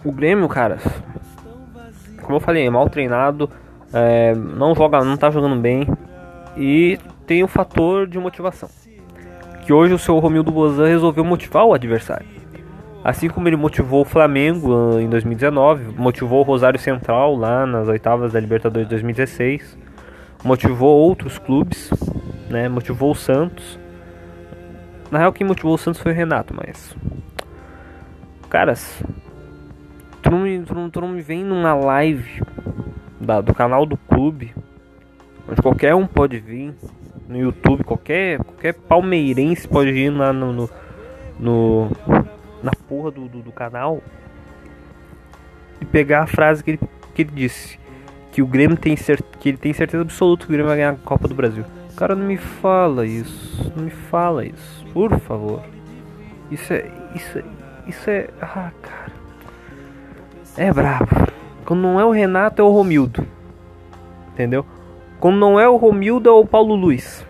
o 0.04 0.12
Grêmio, 0.12 0.50
cara, 0.50 0.80
como 2.24 2.38
eu 2.38 2.40
falei, 2.40 2.66
é 2.66 2.70
mal 2.72 2.90
treinado, 2.90 3.48
é, 3.94 4.34
não 4.34 4.74
joga, 4.74 5.04
não 5.04 5.16
tá 5.16 5.30
jogando 5.30 5.62
bem 5.62 5.88
e 6.58 6.98
tem 7.28 7.44
o 7.44 7.48
fator 7.48 8.08
de 8.08 8.18
motivação. 8.18 8.68
Que 9.64 9.72
hoje 9.72 9.94
o 9.94 10.00
seu 10.00 10.18
Romildo 10.18 10.52
Bozan 10.52 10.88
resolveu 10.88 11.24
motivar 11.24 11.66
o 11.66 11.74
adversário. 11.76 12.26
Assim 13.04 13.30
como 13.30 13.48
ele 13.48 13.56
motivou 13.56 14.02
o 14.02 14.06
Flamengo 14.06 14.74
uh, 14.74 15.00
em 15.00 15.08
2019, 15.08 15.94
motivou 15.96 16.40
o 16.40 16.44
Rosário 16.44 16.80
Central 16.80 17.36
lá 17.36 17.64
nas 17.64 17.88
oitavas 17.88 18.34
da 18.34 18.40
Libertadores 18.40 18.88
de 18.88 18.96
2016, 18.96 19.78
motivou 20.44 20.98
outros 21.00 21.38
clubes, 21.38 21.92
né? 22.50 22.68
Motivou 22.68 23.12
o 23.12 23.16
Santos. 23.16 23.78
Na 25.12 25.18
real, 25.20 25.34
quem 25.34 25.46
motivou 25.46 25.74
o 25.74 25.78
Santos 25.78 26.02
foi 26.02 26.12
o 26.12 26.16
Renato, 26.16 26.54
mas. 26.56 26.96
Caras, 28.50 29.04
tu 30.22 30.32
não 30.32 30.40
me, 30.40 30.62
tu 30.62 30.76
não, 30.76 30.90
tu 30.90 31.02
não 31.02 31.08
me 31.08 31.22
vem 31.22 31.44
numa 31.44 31.74
live 31.74 32.44
da, 33.20 33.42
do 33.42 33.54
canal 33.54 33.86
do 33.86 33.98
clube, 33.98 34.54
onde 35.48 35.62
qualquer 35.62 35.96
um 35.96 36.06
pode 36.06 36.40
vir 36.40 36.74
no 37.28 37.38
YouTube, 37.38 37.84
qualquer, 37.84 38.40
qualquer 38.44 38.74
palmeirense 38.74 39.68
pode 39.68 39.92
ir 39.92 40.10
lá 40.10 40.34
no, 40.34 40.52
no, 40.52 40.70
no 41.40 41.92
na 42.62 42.72
porra 42.88 43.12
do, 43.12 43.28
do, 43.28 43.42
do, 43.42 43.52
canal 43.52 44.02
e 45.80 45.86
pegar 45.86 46.24
a 46.24 46.28
frase 46.28 46.64
que 46.64 46.72
ele, 46.72 46.80
que 47.14 47.22
ele 47.22 47.32
disse. 47.34 47.80
Que 48.32 48.42
o 48.42 48.48
Grêmio 48.48 48.78
tem 48.78 48.96
certeza, 48.96 49.30
que 49.40 49.50
ele 49.50 49.58
tem 49.58 49.74
certeza 49.74 50.04
absoluta 50.04 50.46
que 50.46 50.52
o 50.52 50.54
Grêmio 50.54 50.68
vai 50.68 50.78
ganhar 50.78 50.92
a 50.92 50.96
Copa 50.96 51.28
do 51.28 51.36
Brasil. 51.36 51.66
Cara, 51.96 52.16
não 52.16 52.26
me 52.26 52.38
fala 52.38 53.06
isso. 53.06 53.72
Não 53.76 53.84
me 53.84 53.92
fala 53.92 54.46
isso. 54.46 54.79
Por 54.94 55.20
favor. 55.20 55.62
Isso 56.52 56.74
é. 56.74 56.90
Isso 57.16 57.40
é. 57.40 57.44
Isso 57.88 58.10
é. 58.10 58.30
Ah, 58.42 58.72
cara. 58.82 59.12
É 60.58 60.74
brabo. 60.74 61.08
Quando 61.66 61.82
não 61.82 62.00
é 62.00 62.06
o 62.06 62.12
Renato, 62.12 62.62
é 62.62 62.66
o 62.66 62.72
Romildo. 62.72 63.26
Entendeu? 64.34 64.66
Quando 65.20 65.38
não 65.38 65.60
é 65.60 65.68
o 65.68 65.76
Romildo, 65.76 66.30
é 66.30 66.32
o 66.32 66.46
Paulo 66.46 66.76
Luiz. 66.76 67.26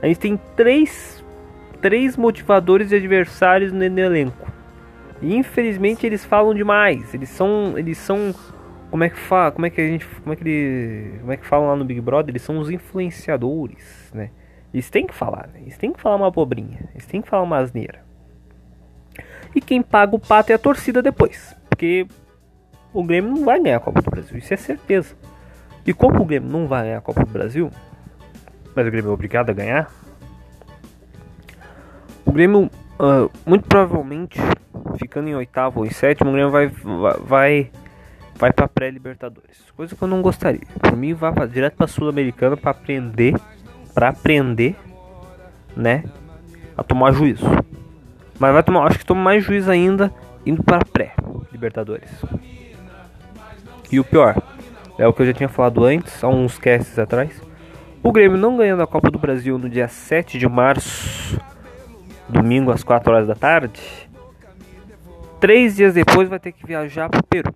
A 0.00 0.06
gente 0.06 0.20
tem 0.20 0.38
três, 0.54 1.24
três 1.80 2.16
motivadores 2.16 2.90
de 2.90 2.96
adversários 2.96 3.72
no 3.72 3.82
elenco. 3.82 4.46
E 5.20 5.34
infelizmente 5.34 6.06
eles 6.06 6.24
falam 6.24 6.54
demais. 6.54 7.12
Eles 7.12 7.28
são. 7.28 7.76
Eles 7.76 7.98
são. 7.98 8.34
Como 8.90 9.04
é 9.04 9.10
que 9.10 9.18
fala? 9.18 9.50
Como 9.50 9.66
é 9.66 9.70
que 9.70 9.80
a 9.80 9.86
gente. 9.86 10.06
Como 10.06 10.32
é 10.32 10.36
que 10.36 10.48
ele. 10.48 11.18
Como 11.20 11.32
é 11.32 11.36
que 11.36 11.46
falam 11.46 11.68
lá 11.68 11.76
no 11.76 11.84
Big 11.84 12.00
Brother? 12.00 12.30
Eles 12.30 12.42
são 12.42 12.58
os 12.58 12.70
influenciadores, 12.70 14.10
né? 14.14 14.30
Eles 14.72 14.90
têm 14.90 15.06
que 15.06 15.14
falar, 15.14 15.48
né? 15.52 15.60
Eles 15.62 15.78
têm 15.78 15.92
que 15.92 16.00
falar 16.00 16.16
uma 16.16 16.30
bobrinha. 16.30 16.88
Eles 16.92 17.06
têm 17.06 17.22
que 17.22 17.28
falar 17.28 17.42
uma 17.42 17.58
asneira. 17.58 18.04
E 19.54 19.60
quem 19.60 19.82
paga 19.82 20.14
o 20.14 20.18
pato 20.18 20.52
é 20.52 20.54
a 20.54 20.58
torcida 20.58 21.02
depois. 21.02 21.56
Porque 21.68 22.06
o 22.92 23.02
Grêmio 23.02 23.30
não 23.30 23.44
vai 23.44 23.60
ganhar 23.60 23.76
a 23.76 23.80
Copa 23.80 24.02
do 24.02 24.10
Brasil, 24.10 24.38
isso 24.38 24.52
é 24.52 24.56
certeza. 24.56 25.14
E 25.86 25.92
como 25.92 26.22
o 26.22 26.24
Grêmio 26.24 26.50
não 26.50 26.66
vai 26.66 26.84
ganhar 26.84 26.98
a 26.98 27.00
Copa 27.00 27.24
do 27.24 27.30
Brasil, 27.30 27.70
mas 28.74 28.86
o 28.86 28.90
Grêmio 28.90 29.10
é 29.10 29.14
obrigado 29.14 29.50
a 29.50 29.52
ganhar, 29.52 29.90
o 32.24 32.32
Grêmio, 32.32 32.70
uh, 32.98 33.30
muito 33.46 33.66
provavelmente, 33.66 34.38
ficando 34.98 35.28
em 35.28 35.34
oitavo 35.34 35.80
ou 35.80 35.86
em 35.86 35.90
sétimo, 35.90 36.28
o 36.28 36.32
Grêmio 36.32 36.50
vai, 36.50 36.66
vai, 37.24 37.70
vai 38.34 38.52
pra 38.52 38.68
pré-Libertadores. 38.68 39.70
Coisa 39.74 39.96
que 39.96 40.02
eu 40.02 40.08
não 40.08 40.20
gostaria. 40.20 40.66
Por 40.80 40.96
mim, 40.96 41.14
vai 41.14 41.32
direto 41.48 41.76
pra 41.76 41.86
Sul-Americana 41.86 42.56
pra 42.56 42.72
aprender, 42.72 43.34
pra 43.98 44.10
aprender, 44.10 44.76
né, 45.76 46.04
a 46.76 46.84
tomar 46.84 47.10
juízo. 47.10 47.44
Mas 48.38 48.52
vai 48.52 48.62
tomar, 48.62 48.86
acho 48.86 49.00
que 49.00 49.04
toma 49.04 49.20
mais 49.20 49.42
juízo 49.42 49.68
ainda 49.68 50.14
indo 50.46 50.62
para 50.62 50.84
pré-Libertadores. 50.84 52.08
E 53.90 53.98
o 53.98 54.04
pior, 54.04 54.40
é 54.96 55.04
o 55.04 55.12
que 55.12 55.22
eu 55.22 55.26
já 55.26 55.32
tinha 55.32 55.48
falado 55.48 55.84
antes, 55.84 56.22
há 56.22 56.28
uns 56.28 56.60
casts 56.60 56.96
atrás. 56.96 57.42
O 58.00 58.12
Grêmio 58.12 58.38
não 58.38 58.56
ganhando 58.56 58.84
a 58.84 58.86
Copa 58.86 59.10
do 59.10 59.18
Brasil 59.18 59.58
no 59.58 59.68
dia 59.68 59.88
7 59.88 60.38
de 60.38 60.48
março, 60.48 61.36
domingo 62.28 62.70
às 62.70 62.84
4 62.84 63.12
horas 63.12 63.26
da 63.26 63.34
tarde. 63.34 63.82
Três 65.40 65.74
dias 65.74 65.94
depois 65.94 66.28
vai 66.28 66.38
ter 66.38 66.52
que 66.52 66.64
viajar 66.64 67.08
para 67.08 67.18
o 67.18 67.24
Peru. 67.24 67.52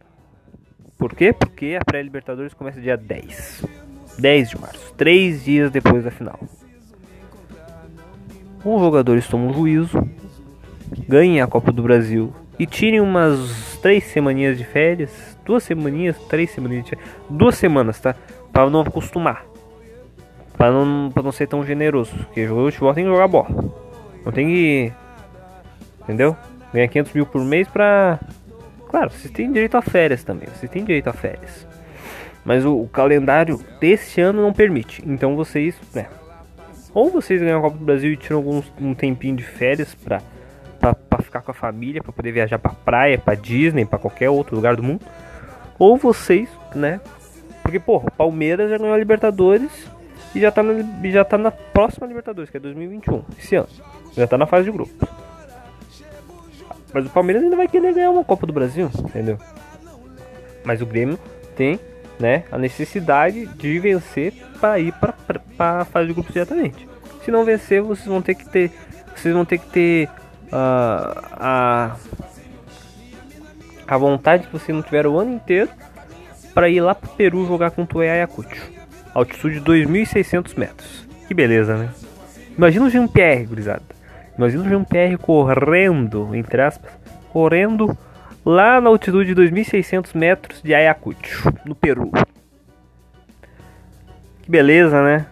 Por 0.99 1.15
quê? 1.15 1.33
Porque 1.33 1.79
a 1.81 1.85
pré-Libertadores 1.85 2.53
começa 2.53 2.81
dia 2.81 2.97
10. 2.97 3.65
10 4.19 4.51
de 4.51 4.61
março, 4.61 4.93
três 4.95 5.45
dias 5.45 5.71
depois 5.71 6.05
da 6.05 6.11
final. 6.11 6.39
Os 8.65 8.81
jogadores 8.81 9.27
tomam 9.27 9.53
juízo, 9.53 10.09
ganhem 11.09 11.41
a 11.41 11.47
Copa 11.47 11.73
do 11.73 11.83
Brasil 11.83 12.33
e 12.59 12.67
tirem 12.67 13.01
umas 13.01 13.79
três 13.83 14.05
semaninhas 14.05 14.57
de 14.57 14.65
férias, 14.65 15.37
duas 15.45 15.65
semaninhas, 15.65 16.17
três 16.29 16.51
semaninhas 16.51 16.85
de 16.85 16.91
férias, 16.91 17.09
duas 17.29 17.57
semanas, 17.57 17.99
tá? 17.99 18.15
Para 18.53 18.71
não 18.71 18.83
acostumar, 18.83 19.45
para 20.57 20.71
não, 20.71 21.11
pra 21.11 21.23
não 21.23 21.33
ser 21.33 21.49
tão 21.49 21.65
generoso, 21.65 22.13
porque 22.17 22.47
jogador 22.47 22.71
de 22.71 22.77
futebol 22.77 22.95
tem 22.95 23.05
que 23.05 23.11
jogar 23.11 23.27
bola, 23.27 23.49
não 24.25 24.31
tem 24.31 24.47
que, 24.47 24.93
entendeu? 26.03 26.37
Ganhar 26.73 26.89
500 26.89 27.13
mil 27.15 27.27
por 27.27 27.45
mês 27.45 27.67
pra, 27.67 28.21
claro, 28.89 29.11
vocês 29.11 29.33
têm 29.33 29.51
direito 29.51 29.77
a 29.77 29.83
férias 29.83 30.23
também, 30.23 30.49
vocês 30.55 30.71
têm 30.71 30.85
direito 30.85 31.09
a 31.09 31.13
férias, 31.13 31.67
mas 32.45 32.65
o, 32.65 32.75
o 32.81 32.89
calendário 32.89 33.61
desse 33.81 34.21
ano 34.21 34.43
não 34.43 34.53
permite, 34.53 35.03
então 35.07 35.37
vocês, 35.37 35.77
né? 35.95 36.09
Ou 36.95 37.11
vocês 37.11 37.41
ganham 37.41 37.59
a 37.59 37.63
Copa 37.63 37.79
do 37.79 37.85
Brasil 37.85 38.13
e 38.13 38.17
tiram 38.17 38.63
um 38.81 38.95
tempinho 38.95 39.35
de 39.35 39.43
férias 39.43 39.95
pra, 39.95 40.21
pra, 40.79 40.95
pra 40.95 41.23
ficar 41.23 41.41
com 41.41 41.51
a 41.51 41.55
família, 41.55 42.03
pra 42.03 42.13
poder 42.13 42.33
viajar 42.33 42.59
pra 42.59 42.73
praia, 42.73 43.17
pra 43.17 43.35
Disney, 43.35 43.87
pra 43.87 43.99
qualquer 43.99 44.29
outro 44.29 44.55
lugar 44.55 44.77
do 44.77 44.83
mundo. 44.83 45.01
Ou 45.79 45.97
vocês, 45.97 46.49
né? 46.75 47.01
Porque, 47.63 47.79
porra, 47.79 48.09
o 48.09 48.11
Palmeiras 48.11 48.69
já 48.69 48.77
ganhou 48.77 48.95
a 48.95 48.99
Libertadores 48.99 49.71
e 50.35 50.41
já 50.41 50.51
tá, 50.51 50.63
já 51.05 51.25
tá 51.25 51.39
na 51.39 51.51
próxima 51.51 52.07
Libertadores, 52.07 52.51
que 52.51 52.59
é 52.59 52.61
2021, 52.61 53.25
esse 53.39 53.57
ano. 53.57 53.69
Já 54.15 54.27
tá 54.27 54.37
na 54.37 54.47
fase 54.47 54.65
de 54.65 54.73
grupos. 54.73 55.09
Mas 56.93 57.07
o 57.07 57.11
Palmeiras 57.11 57.43
ainda 57.43 57.57
vai 57.57 57.69
querer 57.69 57.95
ganhar 57.95 58.11
uma 58.11 58.25
Copa 58.25 58.47
do 58.47 58.53
Brasil, 58.53 58.91
entendeu? 58.99 59.39
Mas 60.63 60.83
o 60.83 60.87
Grêmio 60.87 61.19
tem 61.57 61.81
né, 62.19 62.45
a 62.51 62.59
necessidade 62.59 63.47
de 63.47 63.79
vencer 63.79 64.33
para 64.61 64.79
ir 64.79 64.93
para 64.93 65.81
a 65.81 65.85
fase 65.85 66.09
de 66.09 66.15
grupos 66.15 66.33
diretamente. 66.33 66.89
Se 67.25 67.31
não 67.31 67.45
vencer, 67.45 67.83
vocês 67.83 68.07
vão 68.07 68.23
ter 68.23 68.35
que 68.35 68.49
ter, 68.49 68.71
vocês 69.15 69.35
vão 69.35 69.45
ter 69.45 69.59
que 69.59 69.67
ter 69.67 70.09
uh, 70.53 71.23
a 71.33 71.97
a 73.87 73.97
vontade 73.99 74.47
que 74.47 74.53
vocês 74.53 74.75
não 74.75 74.83
tiveram 74.83 75.13
o 75.13 75.21
ano 75.21 75.35
inteiro 75.35 75.69
para 76.55 76.69
ir 76.69 76.81
lá 76.81 76.95
para 76.95 77.11
o 77.11 77.13
Peru 77.15 77.47
jogar 77.47 77.71
contra 77.73 77.99
o 77.99 78.01
Ayacucho. 78.01 78.71
Altitude 79.13 79.61
de 79.61 79.67
2.600 79.67 80.57
metros. 80.57 81.07
Que 81.29 81.35
beleza, 81.35 81.77
né? 81.77 81.91
Imagina 82.57 82.87
o 82.87 82.91
Jean-Pierre, 82.91 83.45
gurizada. 83.45 83.83
Imagina 84.37 84.65
o 84.65 84.69
Jean-Pierre 84.69 85.19
correndo, 85.19 86.35
entre 86.35 86.63
aspas, 86.63 86.91
correndo 87.31 87.97
lá 88.45 88.81
na 88.81 88.89
altitude 88.89 89.35
de 89.35 89.41
2.600 89.41 90.17
metros 90.17 90.63
de 90.63 90.75
Ayacucho, 90.75 91.53
no 91.65 91.75
Peru. 91.75 92.11
Que 94.43 94.51
beleza, 94.51 95.03
né? 95.03 95.27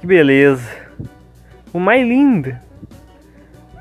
Que 0.00 0.06
beleza. 0.06 0.68
O 1.72 1.78
mais 1.78 2.06
linda. 2.06 2.60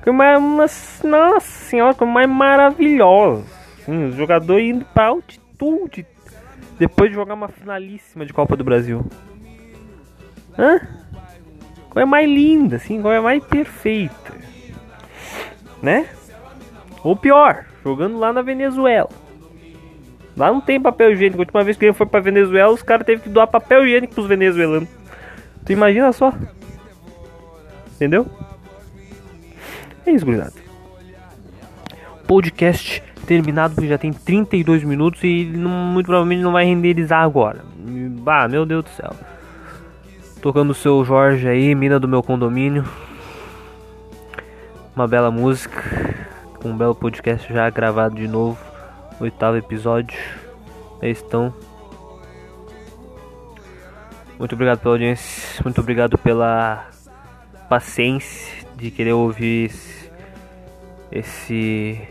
Que 0.03 0.11
mais, 0.11 0.37
uma, 0.39 0.65
nossa 1.03 1.39
senhora, 1.39 1.93
que 1.93 2.05
mais 2.05 2.29
maravilhosa. 2.29 3.43
Sim, 3.83 4.05
os 4.05 4.15
jogadores 4.15 4.75
indo 4.75 4.85
pra 4.85 5.07
altitude 5.07 6.05
depois 6.77 7.09
de 7.09 7.15
jogar 7.15 7.33
uma 7.33 7.47
finalíssima 7.47 8.25
de 8.25 8.33
Copa 8.33 8.55
do 8.55 8.63
Brasil. 8.63 9.05
Hã? 10.57 10.79
Qual 11.89 12.03
é 12.03 12.05
mais 12.05 12.29
linda, 12.29 12.75
assim, 12.75 13.01
qual 13.01 13.13
é 13.13 13.19
mais 13.19 13.43
perfeita? 13.43 14.33
Né? 15.81 16.07
Ou 17.03 17.15
pior, 17.15 17.65
jogando 17.87 18.19
lá 18.19 18.33
na 18.33 18.41
Venezuela. 18.41 19.09
Lá 20.35 20.51
não 20.51 20.59
tem 20.59 20.79
papel 20.79 21.13
higiênico. 21.13 21.39
A 21.39 21.43
última 21.43 21.63
vez 21.63 21.77
que 21.77 21.85
ele 21.85 21.93
foi 21.93 22.05
pra 22.05 22.19
Venezuela, 22.19 22.71
os 22.71 22.83
caras 22.83 23.05
teve 23.05 23.21
que 23.23 23.29
doar 23.29 23.47
papel 23.47 23.85
higiênico 23.85 24.13
pros 24.13 24.27
venezuelanos. 24.27 24.89
Tu 25.65 25.71
imagina 25.71 26.11
só? 26.11 26.33
Entendeu? 27.95 28.27
É 30.05 30.11
isso, 30.11 30.25
gurizada. 30.25 30.53
Podcast 32.27 33.01
terminado 33.25 33.73
porque 33.73 33.87
já 33.87 33.97
tem 33.97 34.13
32 34.13 34.83
minutos 34.83 35.23
e 35.23 35.45
não, 35.45 35.69
muito 35.69 36.05
provavelmente 36.05 36.41
não 36.41 36.51
vai 36.51 36.65
renderizar 36.65 37.23
agora. 37.23 37.61
Ah, 38.25 38.47
meu 38.47 38.65
Deus 38.65 38.83
do 38.83 38.89
céu. 38.89 39.13
Tocando 40.41 40.71
o 40.71 40.75
seu 40.75 41.03
Jorge 41.03 41.47
aí, 41.47 41.73
mina 41.73 41.99
do 41.99 42.07
meu 42.07 42.21
condomínio. 42.21 42.85
Uma 44.95 45.07
bela 45.07 45.31
música. 45.31 46.26
Um 46.63 46.75
belo 46.75 46.95
podcast 46.95 47.51
já 47.51 47.69
gravado 47.69 48.15
de 48.15 48.27
novo. 48.27 48.57
Oitavo 49.19 49.57
episódio. 49.57 50.17
Aí 51.01 51.11
estão. 51.11 51.53
Muito 54.39 54.53
obrigado 54.53 54.79
pela 54.79 54.95
audiência. 54.95 55.61
Muito 55.63 55.81
obrigado 55.81 56.17
pela 56.17 56.87
paciência 57.69 58.65
de 58.75 58.91
querer 58.91 59.13
ouvir 59.13 59.65
esse, 59.65 60.09
esse 61.11 62.07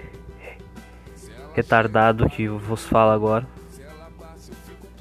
retardado 1.55 2.29
que 2.29 2.49
vos 2.49 2.85
fala 2.85 3.15
agora. 3.15 3.47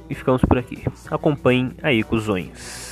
E 0.09 0.15
ficamos 0.15 0.41
por 0.41 0.57
aqui. 0.57 0.83
Acompanhem 1.09 1.73
aí, 1.81 2.03
cuzões. 2.03 2.84